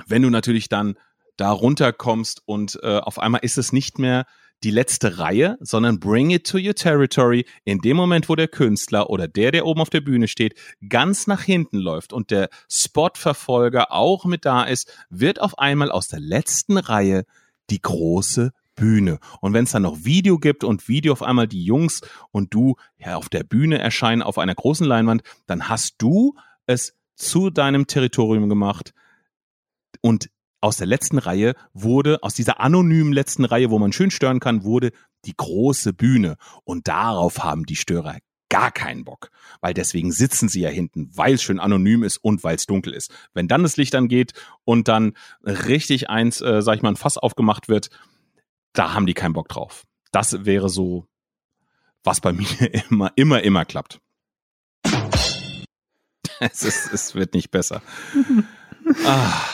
wenn 0.07 0.23
du 0.23 0.29
natürlich 0.29 0.69
dann 0.69 0.97
da 1.37 1.51
runterkommst 1.51 2.41
und 2.45 2.79
äh, 2.81 2.97
auf 2.97 3.19
einmal 3.19 3.41
ist 3.43 3.57
es 3.57 3.71
nicht 3.71 3.99
mehr 3.99 4.25
die 4.63 4.71
letzte 4.71 5.17
Reihe, 5.17 5.57
sondern 5.59 5.99
bring 5.99 6.29
it 6.29 6.45
to 6.45 6.57
your 6.59 6.75
territory. 6.75 7.45
In 7.63 7.79
dem 7.79 7.97
Moment, 7.97 8.29
wo 8.29 8.35
der 8.35 8.47
Künstler 8.47 9.09
oder 9.09 9.27
der, 9.27 9.51
der 9.51 9.65
oben 9.65 9.81
auf 9.81 9.89
der 9.89 10.01
Bühne 10.01 10.27
steht, 10.27 10.53
ganz 10.87 11.25
nach 11.25 11.41
hinten 11.41 11.77
läuft 11.77 12.13
und 12.13 12.29
der 12.29 12.49
Spotverfolger 12.69 13.91
auch 13.91 14.25
mit 14.25 14.45
da 14.45 14.63
ist, 14.63 14.91
wird 15.09 15.41
auf 15.41 15.57
einmal 15.57 15.91
aus 15.91 16.09
der 16.09 16.19
letzten 16.19 16.77
Reihe 16.77 17.25
die 17.71 17.81
große 17.81 18.51
Bühne. 18.81 19.19
Und 19.41 19.53
wenn 19.53 19.65
es 19.65 19.71
dann 19.71 19.83
noch 19.83 20.05
Video 20.05 20.39
gibt 20.39 20.63
und 20.63 20.87
Video 20.87 21.13
auf 21.13 21.21
einmal 21.21 21.47
die 21.47 21.63
Jungs 21.63 22.01
und 22.31 22.51
du 22.51 22.77
ja, 22.97 23.15
auf 23.15 23.29
der 23.29 23.43
Bühne 23.43 23.77
erscheinen 23.77 24.23
auf 24.23 24.39
einer 24.39 24.55
großen 24.55 24.87
Leinwand, 24.87 25.21
dann 25.45 25.69
hast 25.69 26.01
du 26.01 26.33
es 26.65 26.95
zu 27.15 27.51
deinem 27.51 27.85
Territorium 27.85 28.49
gemacht 28.49 28.95
und 30.01 30.31
aus 30.61 30.77
der 30.77 30.87
letzten 30.87 31.19
Reihe 31.19 31.53
wurde, 31.73 32.23
aus 32.23 32.33
dieser 32.33 32.59
anonymen 32.59 33.13
letzten 33.13 33.45
Reihe, 33.45 33.69
wo 33.69 33.77
man 33.77 33.93
schön 33.93 34.09
stören 34.09 34.39
kann, 34.39 34.63
wurde 34.63 34.91
die 35.25 35.35
große 35.37 35.93
Bühne. 35.93 36.37
Und 36.63 36.87
darauf 36.87 37.43
haben 37.43 37.67
die 37.67 37.75
Störer 37.75 38.17
gar 38.49 38.71
keinen 38.71 39.05
Bock, 39.05 39.29
weil 39.61 39.75
deswegen 39.75 40.11
sitzen 40.11 40.49
sie 40.49 40.61
ja 40.61 40.69
hinten, 40.69 41.09
weil 41.15 41.35
es 41.35 41.43
schön 41.43 41.59
anonym 41.59 42.01
ist 42.03 42.17
und 42.17 42.43
weil 42.43 42.55
es 42.55 42.65
dunkel 42.65 42.93
ist. 42.93 43.13
Wenn 43.33 43.47
dann 43.47 43.61
das 43.61 43.77
Licht 43.77 43.93
angeht 43.93 44.33
und 44.65 44.87
dann 44.87 45.13
richtig 45.43 46.09
eins, 46.09 46.41
äh, 46.41 46.63
sag 46.63 46.75
ich 46.75 46.81
mal, 46.81 46.89
ein 46.89 46.97
Fass 46.97 47.17
aufgemacht 47.17 47.69
wird, 47.69 47.91
da 48.73 48.93
haben 48.93 49.05
die 49.05 49.13
keinen 49.13 49.33
Bock 49.33 49.49
drauf. 49.49 49.85
Das 50.11 50.45
wäre 50.45 50.69
so, 50.69 51.07
was 52.03 52.21
bei 52.21 52.33
mir 52.33 52.45
immer, 52.89 53.11
immer, 53.15 53.43
immer 53.43 53.65
klappt. 53.65 53.99
es, 56.39 56.63
ist, 56.63 56.93
es 56.93 57.15
wird 57.15 57.33
nicht 57.33 57.51
besser. 57.51 57.81
ah. 59.05 59.47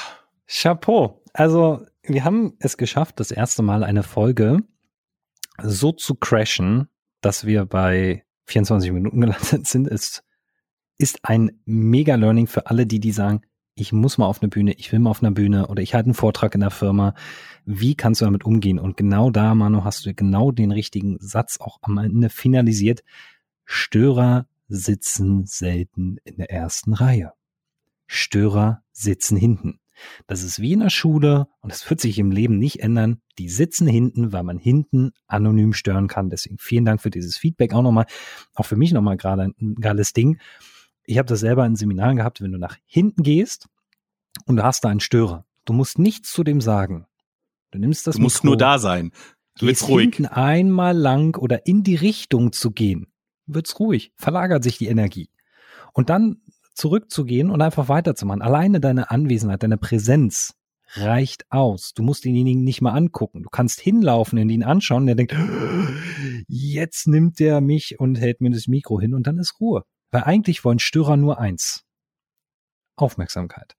Chapeau. 0.47 1.21
Also, 1.33 1.85
wir 2.03 2.23
haben 2.23 2.55
es 2.59 2.77
geschafft, 2.77 3.19
das 3.19 3.31
erste 3.31 3.61
Mal 3.61 3.83
eine 3.83 4.03
Folge 4.03 4.63
so 5.61 5.91
zu 5.91 6.15
crashen, 6.15 6.87
dass 7.21 7.45
wir 7.45 7.65
bei 7.65 8.25
24 8.45 8.91
Minuten 8.91 9.21
gelandet 9.21 9.67
sind. 9.67 9.87
Es 9.87 10.23
ist 10.97 11.19
ein 11.23 11.59
mega 11.65 12.15
Learning 12.15 12.47
für 12.47 12.67
alle, 12.67 12.87
die, 12.87 12.99
die 12.99 13.11
sagen, 13.11 13.41
ich 13.77 13.93
muss 13.93 14.17
mal 14.17 14.25
auf 14.25 14.41
eine 14.41 14.49
Bühne, 14.49 14.73
ich 14.73 14.91
will 14.91 14.99
mal 14.99 15.11
auf 15.11 15.21
einer 15.21 15.31
Bühne 15.31 15.67
oder 15.67 15.83
ich 15.83 15.93
halte 15.93 16.07
einen 16.07 16.13
Vortrag 16.15 16.55
in 16.55 16.61
der 16.61 16.71
Firma. 16.71 17.13
Wie 17.65 17.95
kannst 17.95 18.21
du 18.21 18.25
damit 18.25 18.43
umgehen? 18.43 18.79
Und 18.79 18.97
genau 18.97 19.29
da, 19.29 19.53
Manu, 19.53 19.83
hast 19.83 20.05
du 20.05 20.13
genau 20.13 20.51
den 20.51 20.71
richtigen 20.71 21.17
Satz 21.19 21.59
auch 21.59 21.77
am 21.81 21.97
Ende 21.97 22.29
finalisiert. 22.29 23.03
Störer 23.65 24.47
sitzen 24.67 25.45
selten 25.45 26.17
in 26.23 26.37
der 26.37 26.49
ersten 26.49 26.93
Reihe. 26.93 27.33
Störer 28.07 28.81
sitzen 28.91 29.37
hinten. 29.37 29.79
Das 30.25 30.43
ist 30.43 30.59
wie 30.59 30.73
in 30.73 30.79
der 30.79 30.89
Schule 30.89 31.47
und 31.61 31.71
das 31.71 31.87
wird 31.89 32.01
sich 32.01 32.17
im 32.19 32.31
Leben 32.31 32.57
nicht 32.57 32.79
ändern. 32.81 33.21
Die 33.37 33.49
sitzen 33.49 33.87
hinten, 33.87 34.31
weil 34.31 34.43
man 34.43 34.57
hinten 34.57 35.11
anonym 35.27 35.73
stören 35.73 36.07
kann. 36.07 36.29
Deswegen 36.29 36.57
vielen 36.57 36.85
Dank 36.85 37.01
für 37.01 37.09
dieses 37.11 37.37
Feedback 37.37 37.73
auch 37.73 37.83
nochmal. 37.83 38.05
Auch 38.55 38.65
für 38.65 38.75
mich 38.75 38.91
nochmal 38.91 39.17
gerade 39.17 39.51
ein 39.59 39.75
geiles 39.75 40.13
Ding. 40.13 40.39
Ich 41.07 41.17
habe 41.17 41.25
das 41.25 41.39
selber 41.39 41.65
in 41.65 41.77
Seminaren 41.77 42.17
gehabt, 42.17 42.41
wenn 42.41 42.51
du 42.51 42.57
nach 42.57 42.75
hinten 42.85 43.23
gehst 43.23 43.67
und 44.45 44.57
du 44.57 44.63
hast 44.63 44.83
da 44.83 44.89
einen 44.89 44.99
Störer. 44.99 45.45
Du 45.63 45.71
musst 45.71 45.97
nichts 45.97 46.33
zu 46.33 46.43
dem 46.43 46.59
sagen. 46.59 47.07
Du 47.71 47.79
nimmst 47.79 48.07
das 48.07 48.17
Du 48.17 48.21
musst 48.21 48.43
Mikro, 48.43 48.47
nur 48.47 48.57
da 48.57 48.77
sein. 48.77 49.11
Du 49.57 49.67
gehst 49.67 49.87
ruhig. 49.87 50.15
hinten 50.15 50.25
einmal 50.25 50.95
lang 50.95 51.37
oder 51.37 51.65
in 51.65 51.83
die 51.83 51.95
Richtung 51.95 52.51
zu 52.51 52.71
gehen. 52.71 53.07
Wird's 53.45 53.79
ruhig, 53.79 54.11
verlagert 54.17 54.63
sich 54.63 54.77
die 54.77 54.87
Energie. 54.87 55.29
Und 55.93 56.09
dann 56.09 56.41
zurückzugehen 56.73 57.49
und 57.49 57.61
einfach 57.61 57.87
weiterzumachen. 57.87 58.41
Alleine 58.41 58.81
deine 58.81 59.09
Anwesenheit, 59.09 59.63
deine 59.63 59.77
Präsenz 59.77 60.55
reicht 60.95 61.49
aus. 61.49 61.93
Du 61.93 62.03
musst 62.03 62.25
denjenigen 62.25 62.65
nicht 62.65 62.81
mal 62.81 62.91
angucken. 62.91 63.43
Du 63.43 63.49
kannst 63.49 63.79
hinlaufen, 63.79 64.37
in 64.37 64.49
ihn 64.49 64.63
anschauen, 64.63 65.05
der 65.05 65.15
denkt, 65.15 65.35
jetzt 66.49 67.07
nimmt 67.07 67.39
der 67.39 67.61
mich 67.61 67.97
und 67.97 68.19
hält 68.19 68.41
mir 68.41 68.51
das 68.51 68.67
Mikro 68.67 68.99
hin 68.99 69.13
und 69.13 69.25
dann 69.25 69.37
ist 69.37 69.61
Ruhe. 69.61 69.85
Weil 70.11 70.23
eigentlich 70.23 70.63
wollen 70.63 70.79
Störer 70.79 71.17
nur 71.17 71.39
eins. 71.39 71.83
Aufmerksamkeit. 72.95 73.75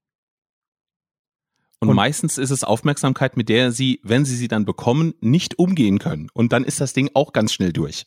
Und, 1.81 1.91
Und- 1.91 1.97
meistens 1.97 2.39
ist 2.39 2.51
es 2.51 2.65
Aufmerksamkeit, 2.65 3.37
mit 3.37 3.49
der 3.49 3.73
sie, 3.73 4.01
wenn 4.03 4.25
sie 4.25 4.37
sie 4.37 4.49
dann 4.49 4.65
bekommen, 4.65 5.15
nicht 5.21 5.59
umgehen 5.59 5.99
können. 5.99 6.29
Und 6.35 6.53
dann 6.53 6.65
ist 6.65 6.81
das 6.81 6.93
Ding 6.93 7.11
auch 7.15 7.33
ganz 7.33 7.53
schnell 7.53 7.73
durch. 7.73 8.07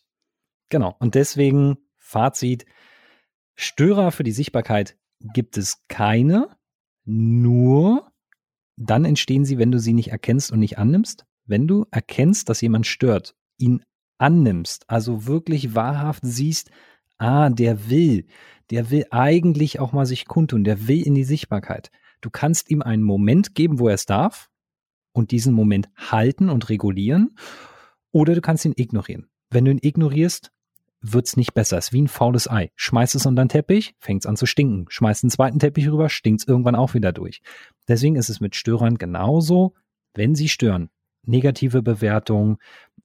Genau. 0.70 0.96
Und 1.00 1.16
deswegen 1.16 1.78
Fazit. 1.98 2.66
Störer 3.56 4.12
für 4.12 4.24
die 4.24 4.32
Sichtbarkeit 4.32 4.98
gibt 5.34 5.58
es 5.58 5.84
keine. 5.88 6.58
Nur 7.06 8.12
dann 8.78 9.06
entstehen 9.06 9.46
sie, 9.46 9.58
wenn 9.58 9.72
du 9.72 9.80
sie 9.80 9.94
nicht 9.94 10.10
erkennst 10.12 10.52
und 10.52 10.60
nicht 10.60 10.78
annimmst. 10.78 11.26
Wenn 11.46 11.68
du 11.68 11.86
erkennst, 11.92 12.50
dass 12.50 12.62
jemand 12.62 12.88
stört, 12.88 13.36
ihn 13.58 13.84
annimmst, 14.18 14.90
also 14.90 15.26
wirklich 15.26 15.76
wahrhaft 15.76 16.24
siehst, 16.26 16.72
ah, 17.22 17.50
der 17.50 17.90
will, 17.90 18.26
der 18.72 18.90
will 18.90 19.06
eigentlich 19.12 19.80
auch 19.80 19.94
mal 19.94 20.06
sich 20.06 20.26
kundtun, 20.26 20.64
der 20.64 20.88
will 20.88 21.06
in 21.06 21.14
die 21.14 21.24
Sichtbarkeit. 21.24 21.92
Du 22.22 22.30
kannst 22.30 22.70
ihm 22.70 22.82
einen 22.82 23.04
Moment 23.04 23.56
geben, 23.56 23.80
wo 23.80 23.88
er 23.88 23.96
es 23.96 24.06
darf 24.06 24.50
und 25.12 25.32
diesen 25.32 25.54
Moment 25.54 25.90
halten 25.96 26.50
und 26.50 26.70
regulieren 26.70 27.36
oder 28.12 28.36
du 28.36 28.42
kannst 28.42 28.66
ihn 28.66 28.74
ignorieren. 28.76 29.30
Wenn 29.50 29.66
du 29.66 29.72
ihn 29.72 29.80
ignorierst, 29.82 30.52
wird's 31.02 31.36
nicht 31.36 31.54
besser. 31.54 31.78
Es 31.78 31.88
ist 31.88 31.94
wie 31.94 32.02
ein 32.02 32.08
faules 32.08 32.50
Ei. 32.50 32.72
Schmeißt 32.76 33.16
es 33.16 33.26
unter 33.26 33.44
den 33.44 33.50
Teppich, 33.50 33.96
fängt's 34.00 34.26
an 34.26 34.38
zu 34.38 34.46
stinken. 34.46 34.86
Schmeißt 34.90 35.24
einen 35.24 35.32
zweiten 35.32 35.60
Teppich 35.60 35.90
rüber, 35.90 36.10
stinkt's 36.10 36.48
irgendwann 36.48 36.76
auch 36.76 36.94
wieder 36.94 37.12
durch. 37.12 37.42
Deswegen 37.88 38.16
ist 38.16 38.30
es 38.30 38.40
mit 38.40 38.56
Störern 38.56 38.98
genauso, 38.98 39.74
wenn 40.14 40.36
sie 40.36 40.50
stören. 40.50 40.90
Negative 41.24 41.82
Bewertung 41.82 42.58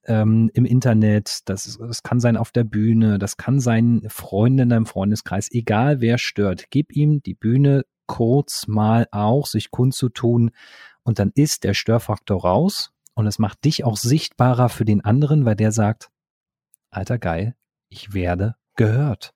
ähm, 0.05 0.49
im 0.53 0.65
Internet, 0.65 1.41
das, 1.45 1.77
das 1.79 2.03
kann 2.03 2.19
sein 2.19 2.37
auf 2.37 2.51
der 2.51 2.63
Bühne, 2.63 3.19
das 3.19 3.37
kann 3.37 3.59
sein 3.59 4.01
Freunde 4.07 4.63
in 4.63 4.69
deinem 4.69 4.85
Freundeskreis, 4.85 5.49
egal 5.51 6.01
wer 6.01 6.17
stört, 6.17 6.65
gib 6.69 6.95
ihm 6.95 7.21
die 7.21 7.35
Bühne 7.35 7.85
kurz 8.07 8.67
mal 8.67 9.07
auch, 9.11 9.45
sich 9.45 9.69
kundzutun 9.69 10.51
und 11.03 11.19
dann 11.19 11.31
ist 11.35 11.63
der 11.63 11.73
Störfaktor 11.73 12.41
raus 12.41 12.91
und 13.13 13.27
es 13.27 13.39
macht 13.39 13.65
dich 13.65 13.83
auch 13.83 13.97
sichtbarer 13.97 14.69
für 14.69 14.85
den 14.85 15.03
anderen, 15.03 15.45
weil 15.45 15.55
der 15.55 15.71
sagt, 15.71 16.09
alter 16.89 17.19
geil, 17.19 17.55
ich 17.89 18.13
werde 18.13 18.55
gehört. 18.75 19.33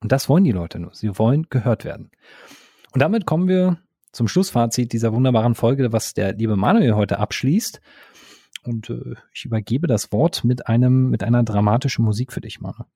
Und 0.00 0.12
das 0.12 0.28
wollen 0.28 0.44
die 0.44 0.52
Leute 0.52 0.78
nur. 0.78 0.94
Sie 0.94 1.18
wollen 1.18 1.46
gehört 1.50 1.84
werden. 1.84 2.10
Und 2.92 3.00
damit 3.00 3.26
kommen 3.26 3.48
wir 3.48 3.78
zum 4.12 4.28
Schlussfazit 4.28 4.92
dieser 4.92 5.12
wunderbaren 5.12 5.54
Folge, 5.54 5.92
was 5.92 6.14
der 6.14 6.34
liebe 6.34 6.56
Manuel 6.56 6.94
heute 6.94 7.18
abschließt. 7.18 7.80
Und 8.64 8.90
äh, 8.90 9.14
ich 9.32 9.44
übergebe 9.44 9.86
das 9.86 10.12
Wort 10.12 10.44
mit 10.44 10.66
einem, 10.66 11.10
mit 11.10 11.22
einer 11.22 11.42
dramatischen 11.42 12.04
Musik 12.04 12.32
für 12.32 12.40
dich, 12.40 12.60
Manuel. 12.60 12.86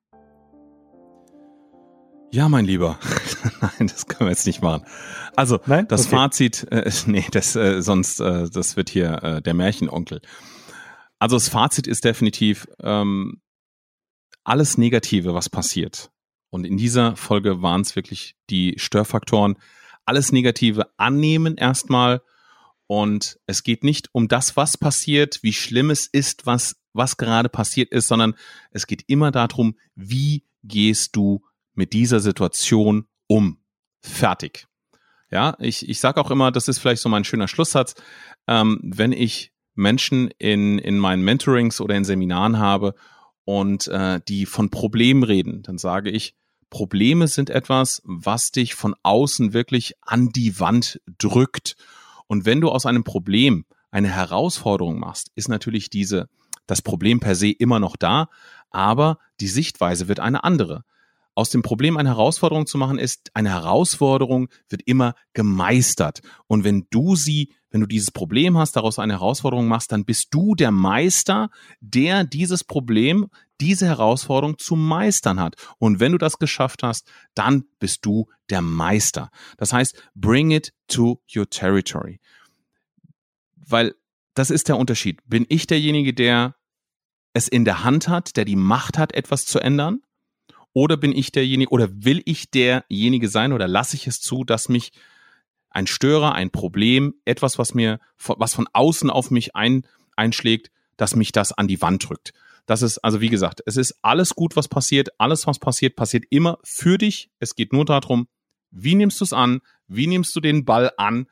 Ja, 2.35 2.48
mein 2.48 2.64
Lieber. 2.64 2.98
Nein, 3.61 3.87
das 3.87 4.07
können 4.07 4.27
wir 4.27 4.33
jetzt 4.33 4.46
nicht 4.46 4.61
machen. 4.61 4.85
Also, 5.37 5.61
Nein? 5.66 5.87
das 5.87 6.07
Okay. 6.07 6.16
Fazit, 6.16 6.66
äh, 6.72 6.90
nee, 7.07 7.24
das 7.31 7.55
äh, 7.55 7.81
sonst, 7.81 8.20
äh, 8.20 8.50
das 8.50 8.77
wird 8.77 8.90
hier 8.90 9.22
äh, 9.22 9.42
der 9.42 9.55
Märchenonkel. 9.55 10.20
Also 11.20 11.37
das 11.37 11.48
Fazit 11.48 11.87
ist 11.87 12.05
definitiv 12.05 12.66
ähm, 12.83 13.40
alles 14.42 14.79
Negative, 14.79 15.33
was 15.33 15.48
passiert. 15.48 16.11
Und 16.50 16.66
in 16.66 16.77
dieser 16.77 17.16
Folge 17.16 17.62
waren 17.62 17.81
es 17.81 17.96
wirklich 17.96 18.37
die 18.50 18.74
Störfaktoren. 18.79 19.57
Alles 20.04 20.32
Negative 20.32 20.88
annehmen 20.96 21.56
erstmal. 21.56 22.22
Und 22.86 23.38
es 23.46 23.62
geht 23.62 23.82
nicht 23.82 24.08
um 24.12 24.28
das, 24.28 24.56
was 24.56 24.76
passiert, 24.76 25.42
wie 25.42 25.52
schlimm 25.52 25.90
es 25.90 26.06
ist, 26.06 26.46
was, 26.46 26.76
was 26.92 27.16
gerade 27.16 27.48
passiert 27.48 27.90
ist, 27.92 28.08
sondern 28.08 28.34
es 28.70 28.86
geht 28.86 29.04
immer 29.06 29.30
darum, 29.30 29.76
wie 29.94 30.44
gehst 30.62 31.16
du 31.16 31.42
mit 31.74 31.92
dieser 31.92 32.20
Situation 32.20 33.06
um. 33.26 33.58
Fertig. 34.00 34.66
Ja, 35.30 35.56
ich, 35.58 35.88
ich 35.88 35.98
sage 35.98 36.20
auch 36.20 36.30
immer, 36.30 36.52
das 36.52 36.68
ist 36.68 36.78
vielleicht 36.78 37.02
so 37.02 37.08
mein 37.08 37.24
schöner 37.24 37.48
Schlusssatz, 37.48 37.94
ähm, 38.46 38.80
wenn 38.82 39.12
ich 39.12 39.52
Menschen 39.74 40.30
in, 40.38 40.78
in 40.78 40.98
meinen 40.98 41.22
Mentorings 41.22 41.80
oder 41.80 41.96
in 41.96 42.04
Seminaren 42.04 42.58
habe 42.58 42.94
und 43.44 43.88
äh, 43.88 44.20
die 44.28 44.46
von 44.46 44.70
Problemen 44.70 45.22
reden, 45.22 45.62
dann 45.62 45.78
sage 45.78 46.10
ich, 46.10 46.36
Probleme 46.74 47.28
sind 47.28 47.50
etwas, 47.50 48.02
was 48.04 48.50
dich 48.50 48.74
von 48.74 48.96
außen 49.04 49.52
wirklich 49.52 49.94
an 50.00 50.30
die 50.30 50.58
Wand 50.58 51.00
drückt. 51.18 51.76
Und 52.26 52.46
wenn 52.46 52.60
du 52.60 52.68
aus 52.68 52.84
einem 52.84 53.04
Problem 53.04 53.64
eine 53.92 54.08
Herausforderung 54.08 54.98
machst, 54.98 55.30
ist 55.37 55.48
natürlich 55.48 55.88
diese, 55.88 56.28
das 56.66 56.82
Problem 56.82 57.20
per 57.20 57.37
se 57.37 57.50
immer 57.50 57.78
noch 57.78 57.94
da, 57.94 58.28
aber 58.70 59.18
die 59.38 59.46
Sichtweise 59.46 60.08
wird 60.08 60.18
eine 60.18 60.42
andere. 60.42 60.82
Aus 61.37 61.48
dem 61.48 61.62
Problem 61.62 61.96
eine 61.96 62.08
Herausforderung 62.08 62.66
zu 62.66 62.76
machen, 62.76 62.98
ist 62.98 63.30
eine 63.34 63.50
Herausforderung 63.50 64.48
wird 64.68 64.82
immer 64.84 65.14
gemeistert. 65.32 66.22
Und 66.48 66.64
wenn 66.64 66.88
du 66.90 67.14
sie, 67.14 67.52
wenn 67.74 67.80
du 67.80 67.88
dieses 67.88 68.12
Problem 68.12 68.56
hast, 68.56 68.76
daraus 68.76 69.00
eine 69.00 69.14
Herausforderung 69.14 69.66
machst, 69.66 69.90
dann 69.90 70.04
bist 70.04 70.28
du 70.30 70.54
der 70.54 70.70
Meister, 70.70 71.50
der 71.80 72.22
dieses 72.22 72.62
Problem, 72.62 73.26
diese 73.60 73.87
Herausforderung 73.87 74.58
zu 74.58 74.76
meistern 74.76 75.40
hat. 75.40 75.56
Und 75.78 75.98
wenn 75.98 76.12
du 76.12 76.18
das 76.18 76.38
geschafft 76.38 76.84
hast, 76.84 77.10
dann 77.34 77.64
bist 77.80 78.06
du 78.06 78.28
der 78.48 78.62
Meister. 78.62 79.28
Das 79.56 79.72
heißt, 79.72 80.00
bring 80.14 80.52
it 80.52 80.72
to 80.87 81.20
your 81.34 81.50
territory. 81.50 82.20
Weil 83.56 83.96
das 84.34 84.50
ist 84.50 84.68
der 84.68 84.78
Unterschied. 84.78 85.18
Bin 85.26 85.44
ich 85.48 85.66
derjenige, 85.66 86.14
der 86.14 86.54
es 87.32 87.48
in 87.48 87.64
der 87.64 87.82
Hand 87.82 88.06
hat, 88.06 88.37
der 88.37 88.44
die 88.44 88.54
Macht 88.54 88.98
hat, 88.98 89.12
etwas 89.14 89.46
zu 89.46 89.58
ändern? 89.58 89.98
Oder 90.74 90.96
bin 90.96 91.10
ich 91.10 91.32
derjenige, 91.32 91.72
oder 91.72 91.88
will 91.90 92.22
ich 92.24 92.52
derjenige 92.52 93.28
sein, 93.28 93.52
oder 93.52 93.66
lasse 93.66 93.96
ich 93.96 94.06
es 94.06 94.20
zu, 94.20 94.44
dass 94.44 94.68
mich 94.68 94.92
ein 95.74 95.87
Störer, 95.87 96.32
ein 96.34 96.50
Problem, 96.50 97.14
etwas, 97.24 97.58
was 97.58 97.74
mir, 97.74 98.00
was 98.16 98.54
von 98.54 98.68
außen 98.72 99.10
auf 99.10 99.30
mich 99.30 99.54
ein, 99.54 99.87
einschlägt, 100.16 100.70
dass 100.96 101.16
mich 101.16 101.32
das 101.32 101.52
an 101.52 101.68
die 101.68 101.82
Wand 101.82 102.08
drückt. 102.08 102.32
Das 102.66 102.80
ist, 102.80 102.98
also 102.98 103.20
wie 103.20 103.28
gesagt, 103.28 103.60
es 103.66 103.76
ist 103.76 103.98
alles 104.00 104.34
gut, 104.34 104.56
was 104.56 104.68
passiert. 104.68 105.08
Alles, 105.18 105.46
was 105.46 105.58
passiert, 105.58 105.96
passiert 105.96 106.24
immer 106.30 106.58
für 106.62 106.96
dich. 106.96 107.28
Es 107.40 107.56
geht 107.56 107.72
nur 107.72 107.84
darum, 107.84 108.28
wie 108.70 108.94
nimmst 108.94 109.20
du 109.20 109.24
es 109.24 109.32
an? 109.32 109.60
Wie 109.87 110.06
nimmst 110.06 110.34
du 110.34 110.40
den 110.40 110.64
Ball 110.64 110.92
an? 110.96 111.26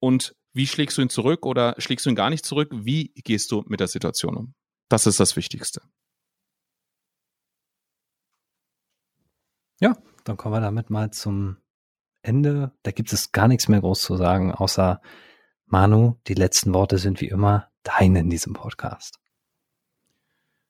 Und 0.00 0.34
wie 0.52 0.66
schlägst 0.66 0.98
du 0.98 1.02
ihn 1.02 1.10
zurück 1.10 1.46
oder 1.46 1.74
schlägst 1.78 2.06
du 2.06 2.10
ihn 2.10 2.16
gar 2.16 2.30
nicht 2.30 2.44
zurück? 2.44 2.70
Wie 2.72 3.12
gehst 3.14 3.52
du 3.52 3.62
mit 3.66 3.80
der 3.80 3.88
Situation 3.88 4.36
um? 4.36 4.54
Das 4.88 5.06
ist 5.06 5.20
das 5.20 5.36
Wichtigste. 5.36 5.82
Ja, 9.80 9.96
dann 10.24 10.36
kommen 10.36 10.54
wir 10.54 10.60
damit 10.60 10.90
mal 10.90 11.10
zum 11.10 11.58
Ende. 12.24 12.72
Da 12.82 12.90
gibt 12.90 13.12
es 13.12 13.32
gar 13.32 13.48
nichts 13.48 13.68
mehr 13.68 13.80
groß 13.80 14.02
zu 14.02 14.16
sagen, 14.16 14.52
außer 14.52 15.00
Manu, 15.66 16.16
die 16.26 16.34
letzten 16.34 16.74
Worte 16.74 16.98
sind 16.98 17.20
wie 17.20 17.28
immer 17.28 17.68
deine 17.82 18.20
in 18.20 18.30
diesem 18.30 18.52
Podcast. 18.52 19.18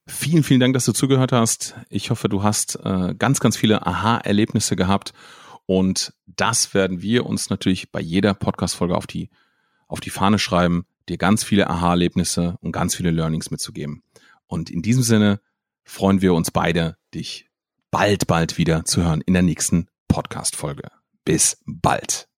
Vielen, 0.06 0.42
vielen 0.42 0.60
Dank, 0.60 0.74
dass 0.74 0.84
du 0.84 0.92
zugehört 0.92 1.32
hast. 1.32 1.74
Ich 1.88 2.10
hoffe, 2.10 2.28
du 2.28 2.42
hast 2.42 2.76
äh, 2.84 3.14
ganz, 3.18 3.40
ganz 3.40 3.56
viele 3.56 3.86
Aha-Erlebnisse 3.86 4.76
gehabt. 4.76 5.14
Und 5.66 6.12
das 6.26 6.74
werden 6.74 7.00
wir 7.00 7.24
uns 7.24 7.48
natürlich 7.48 7.90
bei 7.90 8.00
jeder 8.00 8.34
Podcast-Folge 8.34 8.94
auf 8.94 9.06
die, 9.06 9.30
auf 9.88 10.00
die 10.00 10.10
Fahne 10.10 10.38
schreiben, 10.38 10.84
dir 11.08 11.16
ganz 11.16 11.42
viele 11.42 11.70
Aha-Erlebnisse 11.70 12.58
und 12.60 12.72
ganz 12.72 12.94
viele 12.94 13.10
Learnings 13.10 13.50
mitzugeben. 13.50 14.02
Und 14.46 14.68
in 14.68 14.82
diesem 14.82 15.02
Sinne 15.02 15.40
freuen 15.84 16.20
wir 16.20 16.34
uns 16.34 16.50
beide, 16.50 16.98
dich 17.14 17.48
bald, 17.90 18.26
bald 18.26 18.58
wieder 18.58 18.84
zu 18.84 19.02
hören 19.02 19.22
in 19.22 19.32
der 19.32 19.42
nächsten 19.42 19.88
Podcast-Folge. 20.08 20.90
Bis 21.24 21.62
bald. 21.66 22.28